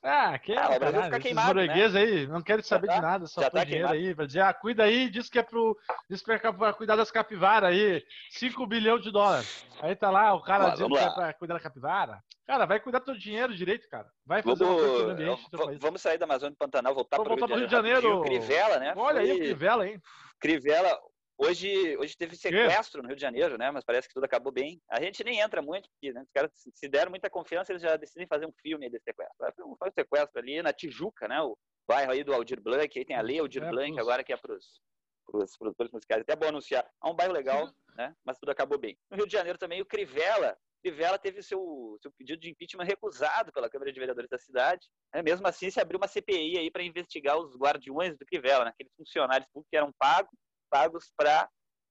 Ah, 0.02 0.38
que 0.38 0.56
ah, 0.56 0.68
é, 0.70 0.78
Brasil 0.78 1.02
fica 1.02 1.20
queimado, 1.20 1.54
né? 1.54 1.72
aí 1.72 2.26
não 2.28 2.40
querem 2.40 2.62
saber 2.62 2.86
tá, 2.86 2.94
de 2.94 3.00
nada, 3.00 3.26
só 3.26 3.50
tá 3.50 3.64
dinheiro 3.64 3.88
aí, 3.88 4.14
pra 4.14 4.26
dizer, 4.26 4.40
ah, 4.40 4.54
cuida 4.54 4.84
aí, 4.84 5.10
diz 5.10 5.28
que 5.28 5.38
é 5.38 5.42
pro, 5.42 5.76
diz 6.08 6.22
que 6.22 6.30
é 6.30 6.38
pra 6.38 6.72
cuidar 6.72 6.94
das 6.94 7.10
capivaras 7.10 7.70
aí, 7.70 8.04
5 8.30 8.66
bilhões 8.66 9.02
de 9.02 9.10
dólares. 9.10 9.66
Aí 9.80 9.96
tá 9.96 10.10
lá 10.10 10.32
o 10.34 10.42
cara 10.42 10.70
dizendo 10.70 10.94
que 10.94 10.98
é 10.98 11.10
pra 11.10 11.34
cuidar 11.34 11.54
da 11.54 11.60
capivara. 11.60 12.22
Cara, 12.46 12.64
vai 12.64 12.78
cuidar 12.78 13.00
do 13.00 13.06
teu 13.06 13.16
dinheiro 13.16 13.56
direito, 13.56 13.88
cara. 13.88 14.06
Vai 14.24 14.40
fazer 14.40 14.64
vamos, 14.64 14.80
uma 14.80 14.88
coisa 14.88 15.12
ambiente 15.12 15.50
do 15.50 15.78
Vamos 15.80 16.00
sair 16.00 16.18
da 16.18 16.26
Amazônia 16.26 16.52
do 16.52 16.56
Pantanal, 16.58 16.94
voltar 16.94 17.18
para 17.18 17.32
o 17.32 17.46
Rio 17.56 17.66
de 17.66 17.72
Janeiro. 17.72 18.22
Crivella, 18.22 18.78
né? 18.78 18.94
Olha 18.96 19.20
Foi... 19.20 19.30
aí 19.30 19.32
o 19.32 19.38
Crivella, 19.38 19.88
hein? 19.88 20.00
Crivella, 20.38 20.96
Hoje, 21.38 21.96
hoje 21.98 22.16
teve 22.16 22.34
sequestro 22.34 23.02
no 23.02 23.08
Rio 23.08 23.16
de 23.16 23.22
Janeiro, 23.22 23.58
né? 23.58 23.70
Mas 23.70 23.84
parece 23.84 24.08
que 24.08 24.14
tudo 24.14 24.24
acabou 24.24 24.50
bem. 24.50 24.80
A 24.88 25.00
gente 25.00 25.22
nem 25.22 25.40
entra 25.40 25.60
muito, 25.60 25.88
porque 25.90 26.12
né, 26.12 26.22
os 26.22 26.30
caras 26.32 26.50
se 26.54 26.88
deram 26.88 27.10
muita 27.10 27.28
confiança, 27.28 27.72
eles 27.72 27.82
já 27.82 27.96
decidem 27.96 28.26
fazer 28.26 28.46
um 28.46 28.52
filme 28.62 28.88
desse 28.88 29.04
sequestro. 29.04 29.36
Foi 29.54 29.64
um, 29.64 29.92
sequestro 29.92 30.40
ali 30.40 30.62
na 30.62 30.72
Tijuca, 30.72 31.28
né? 31.28 31.40
O 31.42 31.56
bairro 31.86 32.12
aí 32.12 32.24
do 32.24 32.32
Aldir 32.32 32.60
Blanc, 32.60 32.98
aí 32.98 33.04
tem 33.04 33.16
a 33.16 33.20
lei 33.20 33.38
Aldir 33.38 33.62
é, 33.62 33.68
Blanc, 33.68 34.00
agora 34.00 34.24
que 34.24 34.32
é 34.32 34.36
para 34.36 34.54
os 34.54 35.56
produtores 35.58 35.92
musicais. 35.92 36.22
Até 36.22 36.34
bom 36.34 36.48
anunciar. 36.48 36.88
É 37.04 37.08
um 37.08 37.14
bairro 37.14 37.34
legal, 37.34 37.70
né? 37.94 38.14
Mas 38.24 38.38
tudo 38.38 38.50
acabou 38.50 38.78
bem. 38.78 38.96
No 39.10 39.18
Rio 39.18 39.26
de 39.26 39.32
Janeiro 39.32 39.58
também, 39.58 39.82
o 39.82 39.86
Crivella. 39.86 40.56
Crivella 40.82 41.18
teve 41.18 41.42
seu, 41.42 41.98
seu 42.00 42.12
pedido 42.12 42.40
de 42.40 42.48
impeachment 42.48 42.84
recusado 42.84 43.52
pela 43.52 43.68
Câmara 43.68 43.92
de 43.92 43.98
Vereadores 43.98 44.30
da 44.30 44.38
cidade. 44.38 44.86
Né? 45.12 45.20
Mesmo 45.22 45.46
assim, 45.46 45.70
se 45.70 45.80
abriu 45.80 45.98
uma 45.98 46.08
CPI 46.08 46.58
aí 46.58 46.70
para 46.70 46.82
investigar 46.82 47.36
os 47.36 47.56
guardiões 47.56 48.16
do 48.16 48.24
Crivella, 48.24 48.64
né? 48.64 48.70
aqueles 48.70 48.94
funcionários 48.94 49.48
públicos 49.48 49.68
que 49.68 49.76
eram 49.76 49.92
pagos, 49.98 50.30
pagos 50.66 51.12
para 51.16 51.48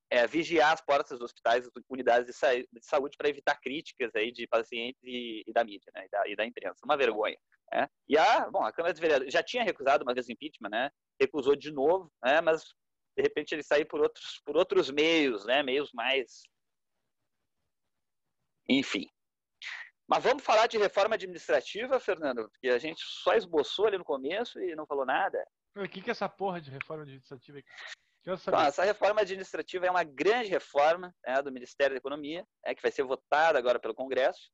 é, 0.10 0.28
vigiar 0.28 0.74
as 0.74 0.82
portas 0.82 1.20
dos 1.20 1.26
hospitais, 1.26 1.70
unidades 1.90 2.28
de, 2.28 2.68
de 2.72 2.86
saúde 2.86 3.18
para 3.18 3.30
evitar 3.30 3.60
críticas 3.60 4.12
aí 4.16 4.32
de 4.32 4.48
pacientes 4.48 5.02
e, 5.04 5.44
e 5.46 5.54
da 5.54 5.64
mídia, 5.64 5.92
né, 5.94 6.06
e 6.06 6.10
da, 6.10 6.28
e 6.28 6.36
da, 6.36 6.46
imprensa. 6.46 6.80
Uma 6.86 6.98
vergonha. 6.98 7.38
Né? 7.72 7.88
E 8.08 8.18
a, 8.18 8.50
bom, 8.50 8.64
a 8.64 8.72
Câmara 8.72 8.94
dos 8.94 9.02
Vereadores 9.02 9.34
já 9.34 9.42
tinha 9.42 9.64
recusado 9.64 10.04
uma 10.04 10.14
vez 10.14 10.28
o 10.28 10.32
impeachment, 10.32 10.70
né? 10.70 10.92
Recusou 11.20 11.56
de 11.56 11.72
novo, 11.72 12.12
né? 12.24 12.40
Mas 12.40 12.64
de 13.18 13.24
repente 13.24 13.54
ele 13.54 13.64
saiu 13.64 13.88
por 13.88 14.02
outros, 14.02 14.42
por 14.46 14.56
outros 14.56 14.92
meios, 14.92 15.46
né? 15.46 15.64
Meios 15.64 15.92
mais, 15.94 16.44
enfim. 18.70 19.10
Mas 20.08 20.24
vamos 20.24 20.44
falar 20.44 20.68
de 20.68 20.78
reforma 20.78 21.16
administrativa, 21.16 22.00
Fernando, 22.00 22.48
porque 22.50 22.70
a 22.70 22.78
gente 22.78 23.02
só 23.04 23.34
esboçou 23.34 23.88
ali 23.88 23.98
no 23.98 24.06
começo 24.06 24.60
e 24.60 24.76
não 24.76 24.86
falou 24.86 25.06
nada. 25.06 25.44
O 25.76 25.88
que, 25.90 26.02
que 26.02 26.10
é 26.10 26.12
essa 26.12 26.30
porra 26.30 26.62
de 26.62 26.70
reforma 26.70 27.04
administrativa? 27.04 27.60
Então, 28.28 28.60
essa 28.60 28.84
reforma 28.84 29.22
administrativa 29.22 29.86
é 29.86 29.92
uma 29.92 30.04
grande 30.04 30.50
reforma 30.50 31.14
né, 31.26 31.42
do 31.44 31.52
Ministério 31.52 31.94
da 31.94 32.00
Economia, 32.00 32.46
né, 32.66 32.74
que 32.74 32.82
vai 32.82 32.92
ser 32.92 33.04
votada 33.04 33.60
agora 33.60 33.80
pelo 33.80 33.94
Congresso. 33.94 34.50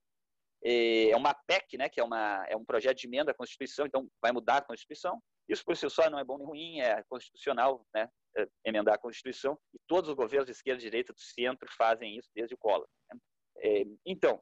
É 0.64 1.16
uma 1.16 1.34
PEC, 1.34 1.78
né, 1.78 1.90
que 1.90 2.00
é, 2.00 2.04
uma, 2.04 2.46
é 2.48 2.56
um 2.56 2.66
projeto 2.66 2.98
de 2.98 3.08
emenda 3.08 3.32
à 3.32 3.34
Constituição, 3.34 3.86
então 3.86 4.08
vai 4.22 4.32
mudar 4.32 4.58
a 4.58 4.62
Constituição. 4.62 5.22
Isso 5.48 5.64
por 5.66 5.76
si 5.76 5.90
só 5.90 6.10
não 6.10 6.20
é 6.20 6.24
bom 6.24 6.38
nem 6.38 6.48
ruim, 6.48 6.80
é 6.82 7.02
constitucional, 7.10 7.86
né, 7.94 8.08
é 8.38 8.48
emendar 8.66 8.96
a 8.96 9.00
Constituição, 9.00 9.58
e 9.74 9.80
todos 9.88 10.10
os 10.10 10.16
governos 10.16 10.46
de 10.46 10.52
esquerda, 10.52 10.82
direita, 10.82 11.14
do 11.14 11.20
centro 11.20 11.68
fazem 11.76 12.18
isso 12.18 12.30
desde 12.36 12.54
o 12.54 12.58
Collor. 12.58 12.88
Né? 13.10 13.20
É, 13.58 13.84
então, 14.06 14.36
o 14.36 14.42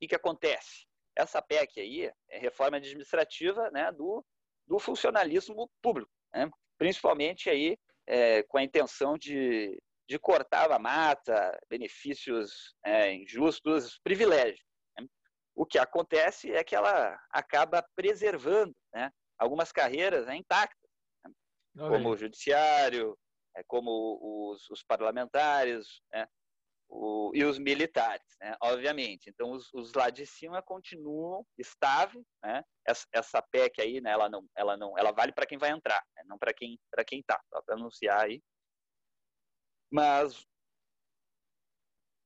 que, 0.00 0.08
que 0.08 0.14
acontece? 0.14 0.86
Essa 1.14 1.42
PEC 1.42 1.80
aí 1.80 2.10
é 2.30 2.38
reforma 2.38 2.78
administrativa 2.78 3.70
né, 3.70 3.92
do, 3.92 4.24
do 4.66 4.78
funcionalismo 4.78 5.70
público, 5.82 6.10
né? 6.34 6.50
principalmente 6.78 7.48
aí 7.48 7.76
é, 8.06 8.42
com 8.44 8.58
a 8.58 8.62
intenção 8.62 9.16
de, 9.16 9.80
de 10.08 10.18
cortar 10.18 10.70
a 10.72 10.78
mata, 10.78 11.58
benefícios 11.68 12.74
é, 12.84 13.12
injustos, 13.14 13.98
privilégios. 14.02 14.64
Né? 14.98 15.06
O 15.54 15.64
que 15.64 15.78
acontece 15.78 16.52
é 16.52 16.64
que 16.64 16.74
ela 16.74 17.18
acaba 17.30 17.84
preservando 17.94 18.74
né, 18.92 19.10
algumas 19.38 19.72
carreiras 19.72 20.26
né, 20.26 20.36
intactas, 20.36 20.90
né? 21.24 21.32
como 21.74 22.10
o 22.10 22.16
judiciário, 22.16 23.16
é, 23.56 23.62
como 23.64 24.50
os, 24.52 24.68
os 24.70 24.82
parlamentares, 24.82 26.00
né, 26.12 26.26
o, 26.90 27.30
e 27.34 27.44
os 27.44 27.58
militares, 27.58 28.26
né, 28.40 28.56
obviamente. 28.60 29.30
Então, 29.30 29.52
os, 29.52 29.72
os, 29.72 29.94
lá 29.94 30.10
de 30.10 30.26
cima 30.26 30.60
continuam 30.60 31.46
estáveis, 31.56 32.26
né, 32.42 32.64
essa, 32.86 33.06
essa 33.12 33.40
PEC 33.40 33.80
aí, 33.80 34.00
né, 34.00 34.10
ela 34.10 34.28
não, 34.28 34.44
ela 34.56 34.76
não, 34.76 34.98
ela 34.98 35.12
vale 35.12 35.32
para 35.32 35.46
quem 35.46 35.56
vai 35.56 35.70
entrar, 35.70 36.02
né, 36.16 36.24
não 36.26 36.36
para 36.36 36.52
quem, 36.52 36.78
para 36.90 37.04
quem 37.04 37.20
está, 37.20 37.40
só 37.48 37.62
para 37.62 37.76
anunciar 37.76 38.24
aí. 38.24 38.42
Mas 39.92 40.44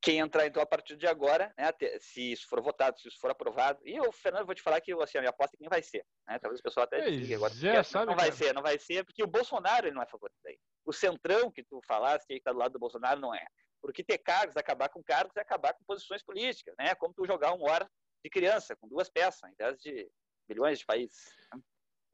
quem 0.03 0.18
entrar 0.18 0.46
então 0.46 0.62
a 0.62 0.66
partir 0.66 0.96
de 0.96 1.07
agora, 1.07 1.53
né, 1.57 1.70
se 1.98 2.33
isso 2.33 2.46
for 2.46 2.62
votado, 2.62 2.98
se 3.00 3.09
isso 3.09 3.18
for 3.18 3.31
aprovado, 3.31 3.81
e 3.87 3.98
o 4.00 4.12
Fernando, 4.12 4.44
vou 4.44 4.55
te 4.55 4.61
falar 4.61 4.79
que 4.81 4.92
assim, 4.92 5.16
a 5.16 5.22
minha 5.22 5.31
aposta 5.31 5.57
é 5.57 5.57
que 5.57 5.62
nem 5.62 5.70
vai 5.70 5.83
ser, 5.83 6.05
né? 6.29 6.38
Talvez 6.38 6.61
o 6.61 6.62
pessoal 6.62 6.85
até 6.85 7.11
diga 7.11 7.37
agora, 7.37 7.55
é, 7.66 7.83
sabe, 7.83 8.07
não 8.07 8.14
vai 8.14 8.31
ser, 8.31 8.53
não 8.53 8.62
vai 8.62 8.79
ser, 8.79 9.03
porque 9.03 9.24
o 9.24 9.27
Bolsonaro 9.27 9.87
ele 9.87 9.94
não 9.94 10.03
é 10.03 10.07
favorito 10.07 10.38
aí. 10.46 10.59
O 10.85 10.92
centrão 10.92 11.50
que 11.50 11.64
tu 11.64 11.81
falaste 11.87 12.27
que 12.27 12.35
está 12.35 12.53
do 12.53 12.59
lado 12.59 12.72
do 12.72 12.79
Bolsonaro 12.79 13.18
não 13.18 13.35
é. 13.35 13.46
Porque 13.85 14.03
ter 14.03 14.16
cargos, 14.16 14.57
acabar 14.57 14.88
com 14.88 15.03
cargos 15.03 15.37
é 15.37 15.42
acabar 15.42 15.75
com 15.75 15.85
posições 15.85 16.23
políticas, 16.23 16.75
né? 16.79 16.94
Como 16.94 17.12
tu 17.12 17.27
jogar 17.27 17.53
um 17.53 17.64
hora 17.64 17.87
de 18.25 18.31
criança 18.31 18.75
com 18.75 18.88
duas 18.88 19.11
peças, 19.11 19.42
em 19.51 19.55
vez 19.55 19.79
de 19.79 20.11
milhões 20.49 20.79
de 20.79 20.87
países. 20.87 21.31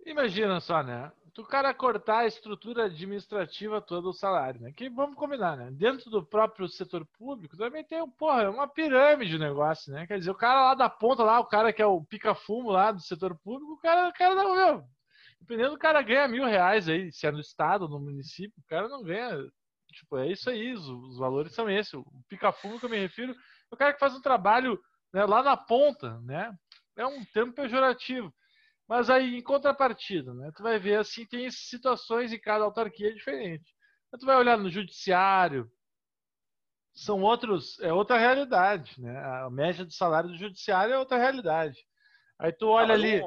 Imagina 0.04 0.58
só, 0.58 0.82
né? 0.82 1.12
Tu 1.32 1.44
cara 1.44 1.72
cortar 1.72 2.18
a 2.18 2.26
estrutura 2.26 2.86
administrativa 2.86 3.80
toda 3.80 4.02
do 4.02 4.12
salário, 4.12 4.60
né? 4.60 4.72
Que 4.72 4.90
vamos 4.90 5.14
combinar, 5.14 5.56
né? 5.56 5.70
Dentro 5.70 6.10
do 6.10 6.26
próprio 6.26 6.66
setor 6.66 7.06
público 7.16 7.56
também 7.56 7.84
tem 7.84 8.04
porra, 8.10 8.50
uma 8.50 8.66
pirâmide 8.66 9.30
de 9.30 9.38
negócio, 9.38 9.92
né? 9.92 10.08
Quer 10.08 10.18
dizer, 10.18 10.32
o 10.32 10.34
cara 10.34 10.70
lá 10.70 10.74
da 10.74 10.90
ponta 10.90 11.22
lá, 11.22 11.38
o 11.38 11.46
cara 11.46 11.72
que 11.72 11.80
é 11.80 11.86
o 11.86 12.04
pica-fumo 12.04 12.72
lá 12.72 12.90
do 12.90 13.00
setor 13.00 13.38
público, 13.38 13.74
o 13.74 13.78
cara, 13.78 14.08
o 14.08 14.12
cara 14.12 14.34
não, 14.34 14.56
meu, 14.56 14.84
dependendo 15.38 15.70
do 15.70 15.78
cara 15.78 16.02
ganha 16.02 16.26
mil 16.26 16.44
reais 16.44 16.88
aí, 16.88 17.12
se 17.12 17.28
é 17.28 17.30
no 17.30 17.38
estado, 17.38 17.88
no 17.88 18.00
município, 18.00 18.58
o 18.58 18.68
cara 18.68 18.88
não 18.88 19.04
ganha 19.04 19.38
Tipo, 19.92 20.18
é 20.18 20.30
isso 20.30 20.48
aí, 20.50 20.72
os, 20.72 20.86
os 20.88 21.18
valores 21.18 21.54
são 21.54 21.68
esses. 21.68 21.94
O 21.94 22.04
pica-fumo 22.28 22.78
que 22.78 22.86
eu 22.86 22.90
me 22.90 22.98
refiro 22.98 23.32
é 23.32 23.74
o 23.74 23.76
cara 23.76 23.92
que 23.92 24.00
faz 24.00 24.14
um 24.14 24.20
trabalho 24.20 24.78
né, 25.12 25.24
lá 25.24 25.42
na 25.42 25.56
ponta, 25.56 26.20
né? 26.20 26.52
É 26.96 27.06
um 27.06 27.24
termo 27.26 27.52
pejorativo. 27.52 28.32
Mas 28.88 29.08
aí, 29.08 29.36
em 29.36 29.42
contrapartida, 29.42 30.34
né? 30.34 30.50
Tu 30.56 30.62
vai 30.62 30.78
ver 30.78 30.98
assim, 30.98 31.24
tem 31.26 31.50
situações 31.50 32.32
em 32.32 32.40
cada 32.40 32.64
autarquia 32.64 33.14
diferente. 33.14 33.72
Tu 34.18 34.26
vai 34.26 34.36
olhar 34.36 34.58
no 34.58 34.68
judiciário, 34.68 35.70
são 36.92 37.22
outros, 37.22 37.78
é 37.80 37.92
outra 37.92 38.18
realidade, 38.18 39.00
né? 39.00 39.16
A 39.44 39.50
média 39.50 39.86
de 39.86 39.94
salário 39.94 40.30
do 40.30 40.36
judiciário 40.36 40.94
é 40.94 40.98
outra 40.98 41.18
realidade. 41.18 41.78
Aí 42.38 42.52
tu 42.52 42.68
olha 42.68 42.94
ali, 42.94 43.20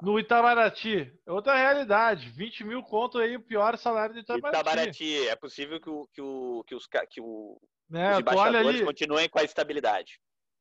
no 0.00 0.18
Itamaraty, 0.18 1.12
é 1.26 1.32
outra 1.32 1.56
realidade. 1.56 2.28
20 2.30 2.64
mil 2.64 2.82
conto 2.82 3.18
aí, 3.18 3.36
o 3.36 3.42
pior 3.42 3.76
salário 3.76 4.14
do 4.14 4.20
Itamaraty. 4.20 4.60
Itamaraty, 4.60 5.28
é 5.28 5.36
possível 5.36 5.80
que, 5.80 5.90
o, 5.90 6.08
que, 6.12 6.20
o, 6.20 6.64
que, 6.66 6.74
os, 6.74 6.86
que 7.10 7.20
o, 7.20 7.60
né, 7.88 8.12
os 8.12 8.20
embaixadores 8.20 8.82
continuem 8.82 9.28
com 9.28 9.38
a 9.38 9.44
estabilidade. 9.44 10.20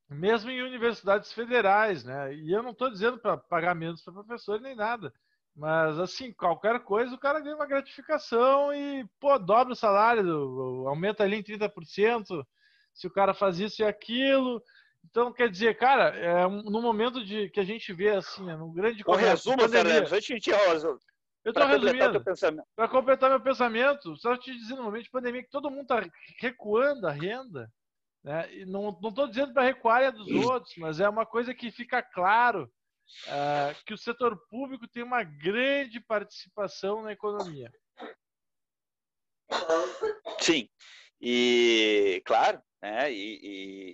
Mesmo 0.10 0.50
em 0.50 0.62
universidades 0.62 1.34
federais, 1.34 2.04
né? 2.04 2.34
E 2.34 2.52
eu 2.52 2.63
não 2.63 2.71
estou 2.71 2.89
dizendo 2.89 3.19
para 3.19 3.38
pagar 3.38 3.76
menos 3.76 4.02
para 4.02 4.13
professor 4.13 4.60
nem 4.62 4.76
nada. 4.76 5.13
Mas, 5.54 6.00
assim, 6.00 6.32
qualquer 6.32 6.80
coisa, 6.82 7.13
o 7.13 7.19
cara 7.19 7.39
ganha 7.39 7.56
uma 7.56 7.65
gratificação 7.65 8.71
e, 8.73 9.06
pô, 9.19 9.38
dobra 9.39 9.73
o 9.73 9.76
salário, 9.76 10.88
aumenta 10.88 11.23
ali 11.23 11.38
em 11.38 11.43
30%, 11.43 12.45
se 12.93 13.08
o 13.08 13.12
cara 13.12 13.34
faz 13.34 13.60
isso 13.60 13.82
e 13.82 13.86
aquilo. 13.86 14.62
Então, 15.05 15.31
quer 15.33 15.49
dizer, 15.49 15.77
cara, 15.77 16.15
é 16.15 16.45
um, 16.45 16.62
no 16.63 16.81
momento 16.81 17.23
de 17.23 17.49
que 17.49 17.60
a 17.60 17.63
gente 17.63 17.91
vê 17.93 18.10
assim, 18.10 18.49
é 18.49 18.55
um 18.55 18.73
grande 18.73 19.03
O 19.05 19.15
resumo, 19.15 19.67
Fernando, 19.67 20.13
a 20.13 20.19
gente 20.19 20.51
eu 21.47 21.51
estou 21.51 21.65
resumindo. 21.65 22.65
Para 22.75 22.89
completar 22.89 23.29
meu 23.29 23.39
pensamento, 23.39 24.17
só 24.17 24.36
te 24.36 24.51
dizendo 24.53 24.79
no 24.79 24.83
momento 24.83 25.03
de 25.03 25.10
pandemia 25.10 25.43
que 25.43 25.49
todo 25.49 25.71
mundo 25.71 25.83
está 25.83 26.03
recuando 26.39 27.07
a 27.07 27.12
renda. 27.12 27.71
Né? 28.21 28.53
E 28.53 28.65
não 28.65 28.89
estou 28.89 29.27
dizendo 29.27 29.53
para 29.53 29.63
recuar 29.63 30.03
a 30.03 30.12
dos 30.12 30.29
outros, 30.29 30.73
mas 30.75 30.99
é 30.99 31.07
uma 31.07 31.25
coisa 31.25 31.53
que 31.53 31.71
fica 31.71 32.01
claro 32.01 32.69
uh, 33.27 33.86
que 33.86 33.93
o 33.93 33.97
setor 33.97 34.38
público 34.49 34.86
tem 34.89 35.03
uma 35.03 35.23
grande 35.23 36.01
participação 36.01 37.01
na 37.01 37.13
economia. 37.13 37.71
Sim. 40.41 40.67
E, 41.21 42.21
claro, 42.25 42.62
né? 42.82 43.12
E, 43.12 43.39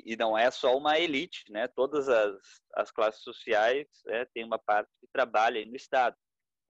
e, 0.05 0.13
e, 0.13 0.17
não 0.17 0.37
é 0.37 0.51
só 0.51 0.77
uma 0.77 0.99
elite, 0.99 1.43
né? 1.49 1.67
Todas 1.67 2.09
as, 2.09 2.61
as 2.75 2.91
classes 2.91 3.21
sociais 3.21 3.87
né, 4.05 4.25
têm 4.33 4.43
uma 4.43 4.59
parte 4.59 4.89
que 4.99 5.07
trabalha 5.11 5.65
no 5.65 5.75
Estado. 5.75 6.17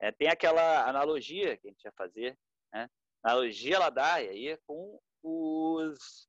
É, 0.00 0.12
tem 0.12 0.28
aquela 0.28 0.88
analogia 0.88 1.56
que 1.56 1.68
a 1.68 1.70
gente 1.70 1.84
ia 1.84 1.92
fazer, 1.96 2.38
né? 2.72 2.88
Analogia 3.22 3.76
ela 3.76 3.90
dá 3.90 4.14
aí 4.14 4.48
é 4.48 4.58
com 4.66 5.00
os 5.22 6.28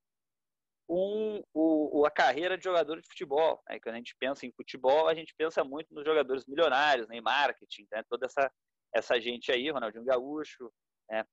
um, 0.88 1.42
o, 1.54 2.06
a 2.06 2.12
carreira 2.12 2.58
de 2.58 2.64
jogador 2.64 3.02
de 3.02 3.08
futebol. 3.08 3.62
Né? 3.68 3.80
Quando 3.80 3.96
a 3.96 3.98
gente 3.98 4.16
pensa 4.20 4.46
em 4.46 4.52
futebol, 4.52 5.08
a 5.08 5.16
gente 5.16 5.34
pensa 5.36 5.64
muito 5.64 5.94
nos 5.94 6.06
jogadores 6.06 6.46
milionários, 6.46 7.08
né? 7.08 7.18
em 7.18 7.22
marketing, 7.22 7.88
né? 7.92 8.04
toda 8.10 8.28
essa, 8.28 8.52
essa 8.94 9.20
gente 9.20 9.52
aí, 9.52 9.70
Ronaldinho 9.70 10.06
Gaúcho, 10.06 10.72
né? 11.10 11.26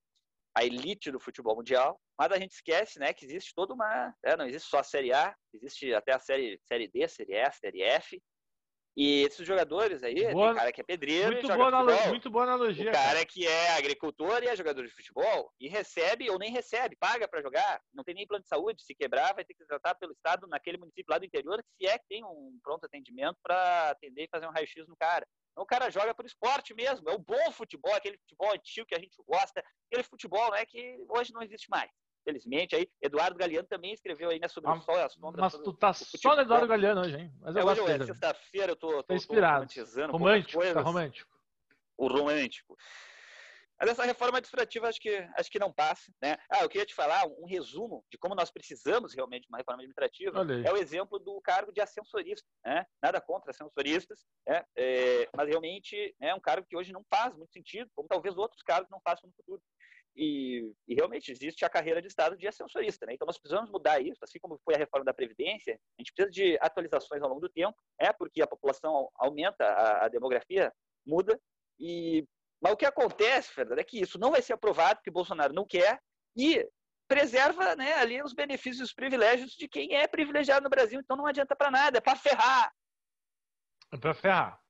A 0.55 0.65
elite 0.65 1.11
do 1.11 1.21
futebol 1.21 1.57
mundial, 1.57 1.99
mas 2.19 2.31
a 2.31 2.39
gente 2.39 2.53
esquece, 2.53 2.99
né, 2.99 3.13
que 3.13 3.25
existe 3.25 3.55
toda 3.55 3.73
uma, 3.73 4.15
é, 4.25 4.37
não 4.37 4.47
existe 4.47 4.69
só 4.69 4.79
a 4.79 4.85
série 4.85 5.13
A, 5.13 5.35
existe 5.55 5.93
até 5.95 6.13
a 6.13 6.19
série 6.19 6.61
série 6.67 6.89
D, 6.89 7.09
série 7.09 7.35
E, 7.35 7.53
série 7.53 7.83
F, 7.83 8.23
E 8.95 9.23
esses 9.23 9.47
jogadores 9.47 10.03
aí, 10.03 10.31
boa, 10.33 10.49
tem 10.49 10.57
cara 10.57 10.73
que 10.73 10.81
é 10.83 10.85
pedreiro, 10.85 11.33
muito 11.33 11.49
boa, 11.49 11.69
analogia, 11.69 12.09
muito 12.09 12.31
boa 12.31 12.45
analogia. 12.45 12.91
O 12.91 12.93
cara, 12.93 13.15
cara, 13.15 13.27
que 13.27 13.47
é 13.47 13.71
agricultor 13.71 14.43
e 14.43 14.49
é 14.49 14.55
jogador 14.55 14.87
de 14.87 14.93
futebol 14.93 15.51
e 15.59 15.69
recebe 15.69 16.29
ou 16.29 16.39
nem 16.39 16.53
recebe, 16.53 16.97
paga 17.01 17.27
para 17.27 17.41
jogar, 17.41 17.81
não 17.95 18.05
tem 18.05 18.15
nem 18.15 18.27
plano 18.27 18.43
de 18.43 18.49
saúde, 18.49 18.85
se 18.85 18.95
quebrar 18.95 19.35
vai 19.35 19.45
ter 19.45 19.55
que 19.55 19.65
tratar 19.65 19.95
pelo 19.95 20.13
estado 20.13 20.47
naquele 20.47 20.77
município 20.77 21.11
lá 21.11 21.19
do 21.19 21.25
interior, 21.25 21.65
se 21.79 21.87
é 21.87 21.99
que 21.99 22.05
tem 22.09 22.23
um 22.23 22.59
pronto 22.63 22.85
atendimento 22.85 23.39
para 23.43 23.91
atender 23.91 24.25
e 24.25 24.29
fazer 24.31 24.47
um 24.47 24.53
raio-x 24.53 24.87
no 24.87 24.97
cara. 24.97 25.27
Então 25.53 25.65
o 25.65 25.67
cara 25.67 25.91
joga 25.91 26.15
por 26.15 26.25
esporte 26.25 26.75
mesmo, 26.75 27.09
é 27.09 27.15
o 27.15 27.19
bom 27.19 27.53
futebol, 27.53 27.95
aquele 27.95 28.19
futebol 28.19 28.53
antigo 28.53 28.87
que 28.87 28.95
a 28.95 28.99
gente 28.99 29.15
gosta, 29.27 29.63
aquele 29.87 30.03
futebol 30.03 30.51
né, 30.51 30.65
que 30.65 30.99
hoje 31.09 31.33
não 31.33 31.43
existe 31.43 31.69
mais 31.71 31.91
felizmente. 32.25 32.75
Aí, 32.75 32.89
Eduardo 33.03 33.37
Galeano 33.37 33.67
também 33.69 33.93
escreveu 33.93 34.31
aí 34.31 34.39
né, 34.41 34.49
sobre 34.49 34.71
ah, 34.71 34.75
o 34.75 34.81
sol 34.81 34.97
e 34.97 35.03
as 35.03 35.13
sombras. 35.13 35.53
Mas 35.53 35.63
tu 35.63 35.73
tá 35.73 35.93
só 35.93 36.35
no 36.37 36.43
Eduardo 36.43 36.67
Galeano 36.67 37.03
hoje, 37.03 37.17
hein? 37.17 37.33
Mas 37.41 37.57
eu 37.57 37.69
é, 37.69 37.73
hoje 37.73 38.03
é 38.03 38.07
sexta-feira, 38.07 38.73
eu 38.73 38.77
tô, 38.77 38.89
tô, 38.89 39.03
tá 39.03 39.15
inspirado. 39.15 39.67
Tô 39.67 40.07
romântico, 40.13 40.63
tá 40.73 40.81
romântico. 40.81 41.31
O 41.97 42.09
romântico. 42.09 42.77
Mas 43.83 43.91
essa 43.91 44.05
reforma 44.05 44.39
administrativa 44.39 44.89
acho 44.89 45.01
que, 45.01 45.29
acho 45.37 45.51
que 45.51 45.59
não 45.59 45.73
passa. 45.73 46.13
Né? 46.23 46.39
Ah, 46.49 46.63
eu 46.63 46.69
queria 46.69 46.87
te 46.87 46.95
falar 46.95 47.27
um, 47.27 47.43
um 47.43 47.47
resumo 47.47 48.05
de 48.09 48.17
como 48.17 48.33
nós 48.33 48.49
precisamos 48.49 49.13
realmente 49.13 49.43
de 49.43 49.49
uma 49.49 49.59
reforma 49.59 49.81
administrativa. 49.81 50.41
É 50.65 50.73
o 50.73 50.77
exemplo 50.77 51.19
do 51.19 51.41
cargo 51.41 51.73
de 51.73 51.81
ascensorista. 51.81 52.47
Né? 52.65 52.87
Nada 53.03 53.21
contra 53.21 53.51
ascensoristas, 53.51 54.25
né? 54.47 54.65
é, 54.77 55.29
mas 55.37 55.49
realmente 55.49 56.15
é 56.21 56.33
um 56.33 56.39
cargo 56.39 56.65
que 56.65 56.77
hoje 56.77 56.93
não 56.93 57.05
faz 57.13 57.35
muito 57.35 57.53
sentido, 57.53 57.91
como 57.93 58.07
talvez 58.07 58.37
outros 58.37 58.63
cargos 58.63 58.89
não 58.89 59.01
façam 59.01 59.29
no 59.29 59.35
futuro. 59.35 59.61
E, 60.15 60.73
e, 60.87 60.95
realmente 60.95 61.33
existe 61.33 61.65
a 61.65 61.71
carreira 61.71 62.01
de 62.01 62.07
Estado 62.07 62.37
de 62.37 62.47
ascensorista. 62.47 63.05
Né? 63.05 63.15
Então 63.15 63.27
nós 63.27 63.39
precisamos 63.39 63.69
mudar 63.69 64.01
isso, 64.01 64.21
assim 64.23 64.39
como 64.39 64.61
foi 64.65 64.77
a 64.77 64.79
reforma 64.79 65.05
da 65.05 65.15
Previdência, 65.15 65.75
a 65.75 66.03
gente 66.03 66.13
precisa 66.13 66.31
de 66.31 66.57
atualizações 66.61 67.21
ao 67.21 67.29
longo 67.29 67.41
do 67.41 67.49
tempo, 67.49 67.77
é 67.99 68.13
porque 68.13 68.43
a 68.43 68.47
população 68.47 69.09
aumenta, 69.17 69.65
a, 69.65 70.05
a 70.05 70.09
demografia 70.09 70.73
muda, 71.05 71.37
e 71.81 72.25
mas 72.63 72.73
o 72.73 72.77
que 72.77 72.87
acontece, 72.87 73.53
Fernando, 73.53 73.81
é 73.81 73.85
que 73.85 74.01
isso 74.01 74.19
não 74.19 74.31
vai 74.31 74.41
ser 74.41 74.53
aprovado, 74.53 74.97
porque 74.97 75.11
Bolsonaro 75.11 75.53
não 75.53 75.67
quer, 75.67 76.01
e 76.37 76.65
preserva 77.09 77.75
né, 77.75 77.95
ali 77.95 78.23
os 78.23 78.33
benefícios 78.33 78.79
e 78.81 78.85
os 78.85 78.95
privilégios 78.95 79.51
de 79.53 79.69
quem 79.69 79.97
é 79.97 80.07
privilegiado 80.07 80.63
no 80.63 80.71
Brasil, 80.71 81.01
então 81.01 81.17
não 81.17 81.27
adianta 81.27 81.57
para 81.57 81.71
nada, 81.71 81.99
é 81.99 82.01
para 82.01 82.17
ferrar. 82.17 82.73
É 83.93 83.99
para 83.99 84.15
ferrar. 84.15 84.63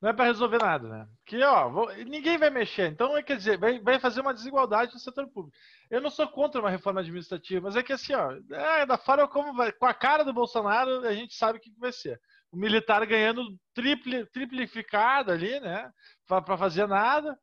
Não 0.00 0.10
é 0.10 0.12
para 0.12 0.24
resolver 0.24 0.58
nada, 0.58 0.88
né? 0.88 1.08
Que, 1.24 1.40
ó, 1.44 1.68
vou, 1.68 1.94
ninguém 1.94 2.36
vai 2.36 2.50
mexer. 2.50 2.90
Então, 2.90 3.22
quer 3.22 3.36
dizer, 3.36 3.56
vai, 3.56 3.78
vai, 3.78 4.00
fazer 4.00 4.20
uma 4.20 4.34
desigualdade 4.34 4.92
no 4.92 4.98
setor 4.98 5.28
público. 5.28 5.56
Eu 5.88 6.00
não 6.00 6.10
sou 6.10 6.26
contra 6.26 6.60
uma 6.60 6.70
reforma 6.70 7.00
administrativa, 7.00 7.60
mas 7.60 7.76
é 7.76 7.84
que 7.84 7.92
assim, 7.92 8.12
ó, 8.12 8.32
é, 8.50 8.84
da 8.84 8.98
forma 8.98 9.28
como 9.28 9.54
vai, 9.54 9.70
com 9.70 9.86
a 9.86 9.94
cara 9.94 10.24
do 10.24 10.34
Bolsonaro, 10.34 11.06
a 11.06 11.14
gente 11.14 11.36
sabe 11.36 11.58
o 11.58 11.60
que 11.60 11.70
vai 11.78 11.92
ser. 11.92 12.20
O 12.52 12.56
militar 12.56 13.04
ganhando 13.06 13.58
triple, 13.74 14.26
triplificado 14.26 15.32
ali, 15.32 15.58
né? 15.58 15.90
Para 16.26 16.56
fazer 16.56 16.86
nada. 16.86 17.36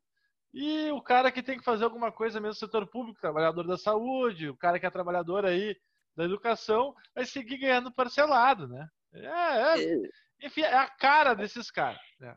E 0.54 0.90
o 0.92 1.02
cara 1.02 1.32
que 1.32 1.44
tem 1.44 1.58
que 1.58 1.64
fazer 1.64 1.84
alguma 1.84 2.12
coisa 2.12 2.40
mesmo 2.40 2.50
no 2.50 2.56
setor 2.56 2.88
público, 2.88 3.20
trabalhador 3.20 3.66
da 3.68 3.78
saúde, 3.78 4.50
o 4.50 4.58
cara 4.58 4.80
que 4.80 4.86
é 4.86 4.90
trabalhador 4.90 5.46
aí 5.46 5.76
da 6.16 6.24
educação, 6.24 6.96
vai 7.14 7.26
seguir 7.26 7.58
ganhando 7.58 7.92
parcelado, 7.92 8.68
né? 8.68 8.88
É, 9.14 9.82
é. 9.82 10.02
enfim, 10.44 10.62
é 10.62 10.76
a 10.76 10.88
cara 10.88 11.34
desses 11.34 11.72
caras. 11.72 12.02
Né? 12.20 12.36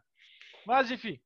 Mas, 0.66 0.90
enfim, 0.90 1.20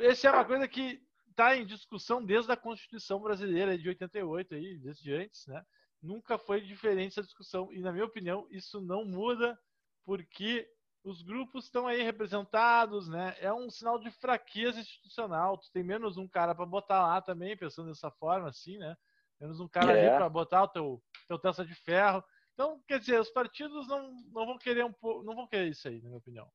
essa 0.00 0.28
é 0.28 0.32
uma 0.32 0.44
coisa 0.44 0.68
que 0.68 1.00
está 1.30 1.56
em 1.56 1.64
discussão 1.64 2.24
desde 2.24 2.50
a 2.50 2.56
Constituição 2.56 3.20
Brasileira 3.20 3.78
de 3.78 3.88
88, 3.88 4.54
aí, 4.54 4.78
desde 4.78 5.12
antes, 5.12 5.46
né? 5.46 5.62
Nunca 6.02 6.38
foi 6.38 6.60
diferente 6.60 7.12
essa 7.12 7.22
discussão. 7.22 7.72
E, 7.72 7.80
na 7.80 7.92
minha 7.92 8.04
opinião, 8.04 8.46
isso 8.50 8.80
não 8.80 9.04
muda 9.04 9.58
porque 10.04 10.68
os 11.08 11.22
grupos 11.22 11.64
estão 11.64 11.86
aí 11.86 12.02
representados, 12.02 13.08
né? 13.08 13.34
É 13.40 13.52
um 13.52 13.70
sinal 13.70 13.98
de 13.98 14.10
fraqueza 14.10 14.78
institucional. 14.78 15.56
Tu 15.56 15.70
tem 15.72 15.82
menos 15.82 16.16
um 16.16 16.28
cara 16.28 16.54
para 16.54 16.66
botar 16.66 17.02
lá 17.02 17.22
também, 17.22 17.56
pensando 17.56 17.88
dessa 17.88 18.10
forma, 18.10 18.48
assim, 18.48 18.76
né? 18.78 18.96
Menos 19.40 19.58
um 19.60 19.68
cara 19.68 19.96
é. 19.96 20.08
ali 20.08 20.16
para 20.16 20.28
botar 20.28 20.64
o 20.64 20.68
teu, 20.68 21.02
teu 21.26 21.38
taça 21.38 21.64
de 21.64 21.74
ferro. 21.74 22.22
Então, 22.52 22.82
quer 22.86 22.98
dizer, 22.98 23.20
os 23.20 23.30
partidos 23.30 23.86
não, 23.88 24.10
não 24.32 24.46
vão 24.46 24.58
querer 24.58 24.84
um 24.84 24.94
não 25.24 25.34
vão 25.34 25.46
querer 25.46 25.68
isso 25.68 25.88
aí, 25.88 26.02
na 26.02 26.08
minha 26.08 26.18
opinião. 26.18 26.50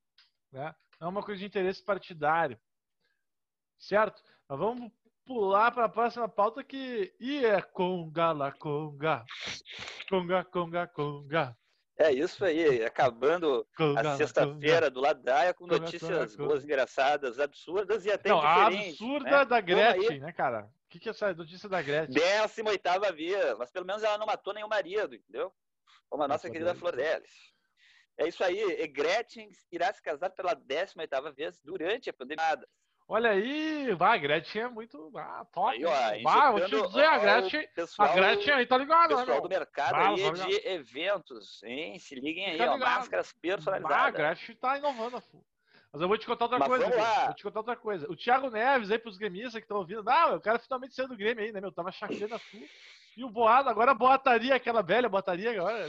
Né? 0.52 0.76
é 1.00 1.06
uma 1.08 1.24
coisa 1.24 1.40
de 1.40 1.46
interesse 1.46 1.84
partidário. 1.84 2.60
Certo? 3.78 4.24
Mas 4.48 4.60
vamos 4.60 4.92
pular 5.26 5.72
para 5.72 5.86
a 5.86 5.90
próxima 5.90 6.30
pauta 6.30 6.64
que. 6.64 7.14
E 7.20 7.44
é 7.46 7.62
Conga, 7.62 8.32
la 8.32 8.52
Conga. 8.52 9.26
Conga, 10.10 10.44
Conga, 10.46 10.88
Conga. 10.88 11.58
É 11.98 12.12
isso 12.12 12.44
aí, 12.44 12.84
acabando 12.84 13.68
a 13.98 14.18
sexta-feira 14.18 14.90
do 14.90 15.00
Ladaia 15.00 15.54
com 15.54 15.68
notícias 15.68 16.36
boas, 16.36 16.64
engraçadas, 16.64 17.40
absurdas 17.40 18.06
e 18.06 18.12
até 18.12 18.30
Não, 18.30 18.40
diferentes. 18.40 18.86
A 18.86 18.90
absurda 18.90 19.38
né? 19.38 19.46
da 19.46 19.62
Gretchen, 19.62 20.20
né, 20.20 20.32
cara? 20.32 20.64
O 20.64 20.90
que, 20.90 21.00
que 21.00 21.10
é 21.10 21.12
essa 21.12 21.34
notícia 21.34 21.70
da 21.70 21.82
Gretchen? 21.82 22.14
18 22.14 23.16
via, 23.16 23.56
mas 23.58 23.72
pelo 23.72 23.86
menos 23.86 24.02
ela 24.02 24.18
não 24.18 24.26
matou 24.26 24.54
nenhum 24.54 24.68
marido, 24.68 25.14
entendeu? 25.14 25.54
Como 26.10 26.24
a 26.24 26.28
nossa 26.28 26.50
querida 26.50 26.74
Flor 26.74 26.96
Delis. 26.96 27.54
É 28.18 28.28
isso 28.28 28.44
aí. 28.44 28.60
E 28.60 28.88
Gretchen 28.88 29.50
irá 29.72 29.92
se 29.94 30.02
casar 30.02 30.30
pela 30.32 30.54
18 30.54 31.34
vez 31.36 31.60
durante 31.64 32.10
a 32.10 32.14
pandemia. 32.14 32.60
Olha 33.08 33.32
aí, 33.32 33.94
vai, 33.96 34.18
a 34.18 34.22
Gretchen 34.22 34.62
é 34.62 34.70
muito 34.70 35.12
ah, 35.18 35.46
top. 35.52 35.72
Aí, 35.72 35.86
ó, 35.86 36.24
bah, 36.24 36.52
vou 36.52 36.62
te 36.62 36.82
dizer, 36.82 37.06
a 37.06 37.18
Gretchen, 37.18 37.68
pessoal, 37.76 38.10
a 38.10 38.14
Gretchen 38.14 38.54
aí 38.54 38.66
tá 38.66 38.78
ligado, 38.78 39.12
né, 39.12 39.18
pessoal 39.18 39.38
né, 39.38 39.42
do 39.42 39.50
mercado 39.50 39.92
bah, 39.92 40.10
aí 40.10 40.32
de 40.32 40.68
eventos, 40.68 41.62
hein? 41.64 42.00
Se 42.00 42.16
liguem 42.16 42.46
aí, 42.46 42.62
ó, 42.62 42.78
máscaras 42.78 43.34
personalizadas. 43.34 43.98
Ah, 43.98 44.08
a 44.08 44.12
Gretchen 44.12 44.56
tá 44.56 44.78
inovando, 44.78 45.22
Mas 45.92 46.02
eu 46.02 46.08
vou 46.08 46.18
te 46.18 46.26
contar 46.26 46.46
outra 46.46 46.60
Mas 46.60 46.68
coisa. 46.68 46.86
Vou 46.86 47.34
te 47.34 47.44
contar 47.44 47.60
outra 47.60 47.76
coisa. 47.76 48.10
O 48.10 48.16
Thiago 48.16 48.50
Neves 48.50 48.90
aí 48.90 48.98
pros 48.98 49.18
gremistas 49.18 49.56
que 49.56 49.60
estão 49.60 49.78
ouvindo. 49.78 50.10
Ah, 50.10 50.36
o 50.36 50.42
cara 50.42 50.58
finalmente 50.58 50.96
saiu 50.96 51.10
do 51.10 51.18
Grêmio 51.18 51.44
aí, 51.44 51.52
né, 51.52 51.60
meu? 51.60 51.72
Tava 51.72 51.92
chacoalhando 51.92 52.36
a 52.36 52.40
full. 52.40 52.68
E 53.16 53.24
o 53.24 53.30
Boado 53.30 53.70
agora 53.70 53.94
botaria, 53.94 54.56
aquela 54.56 54.82
velha 54.82 55.08
botaria 55.08 55.52
agora. 55.52 55.88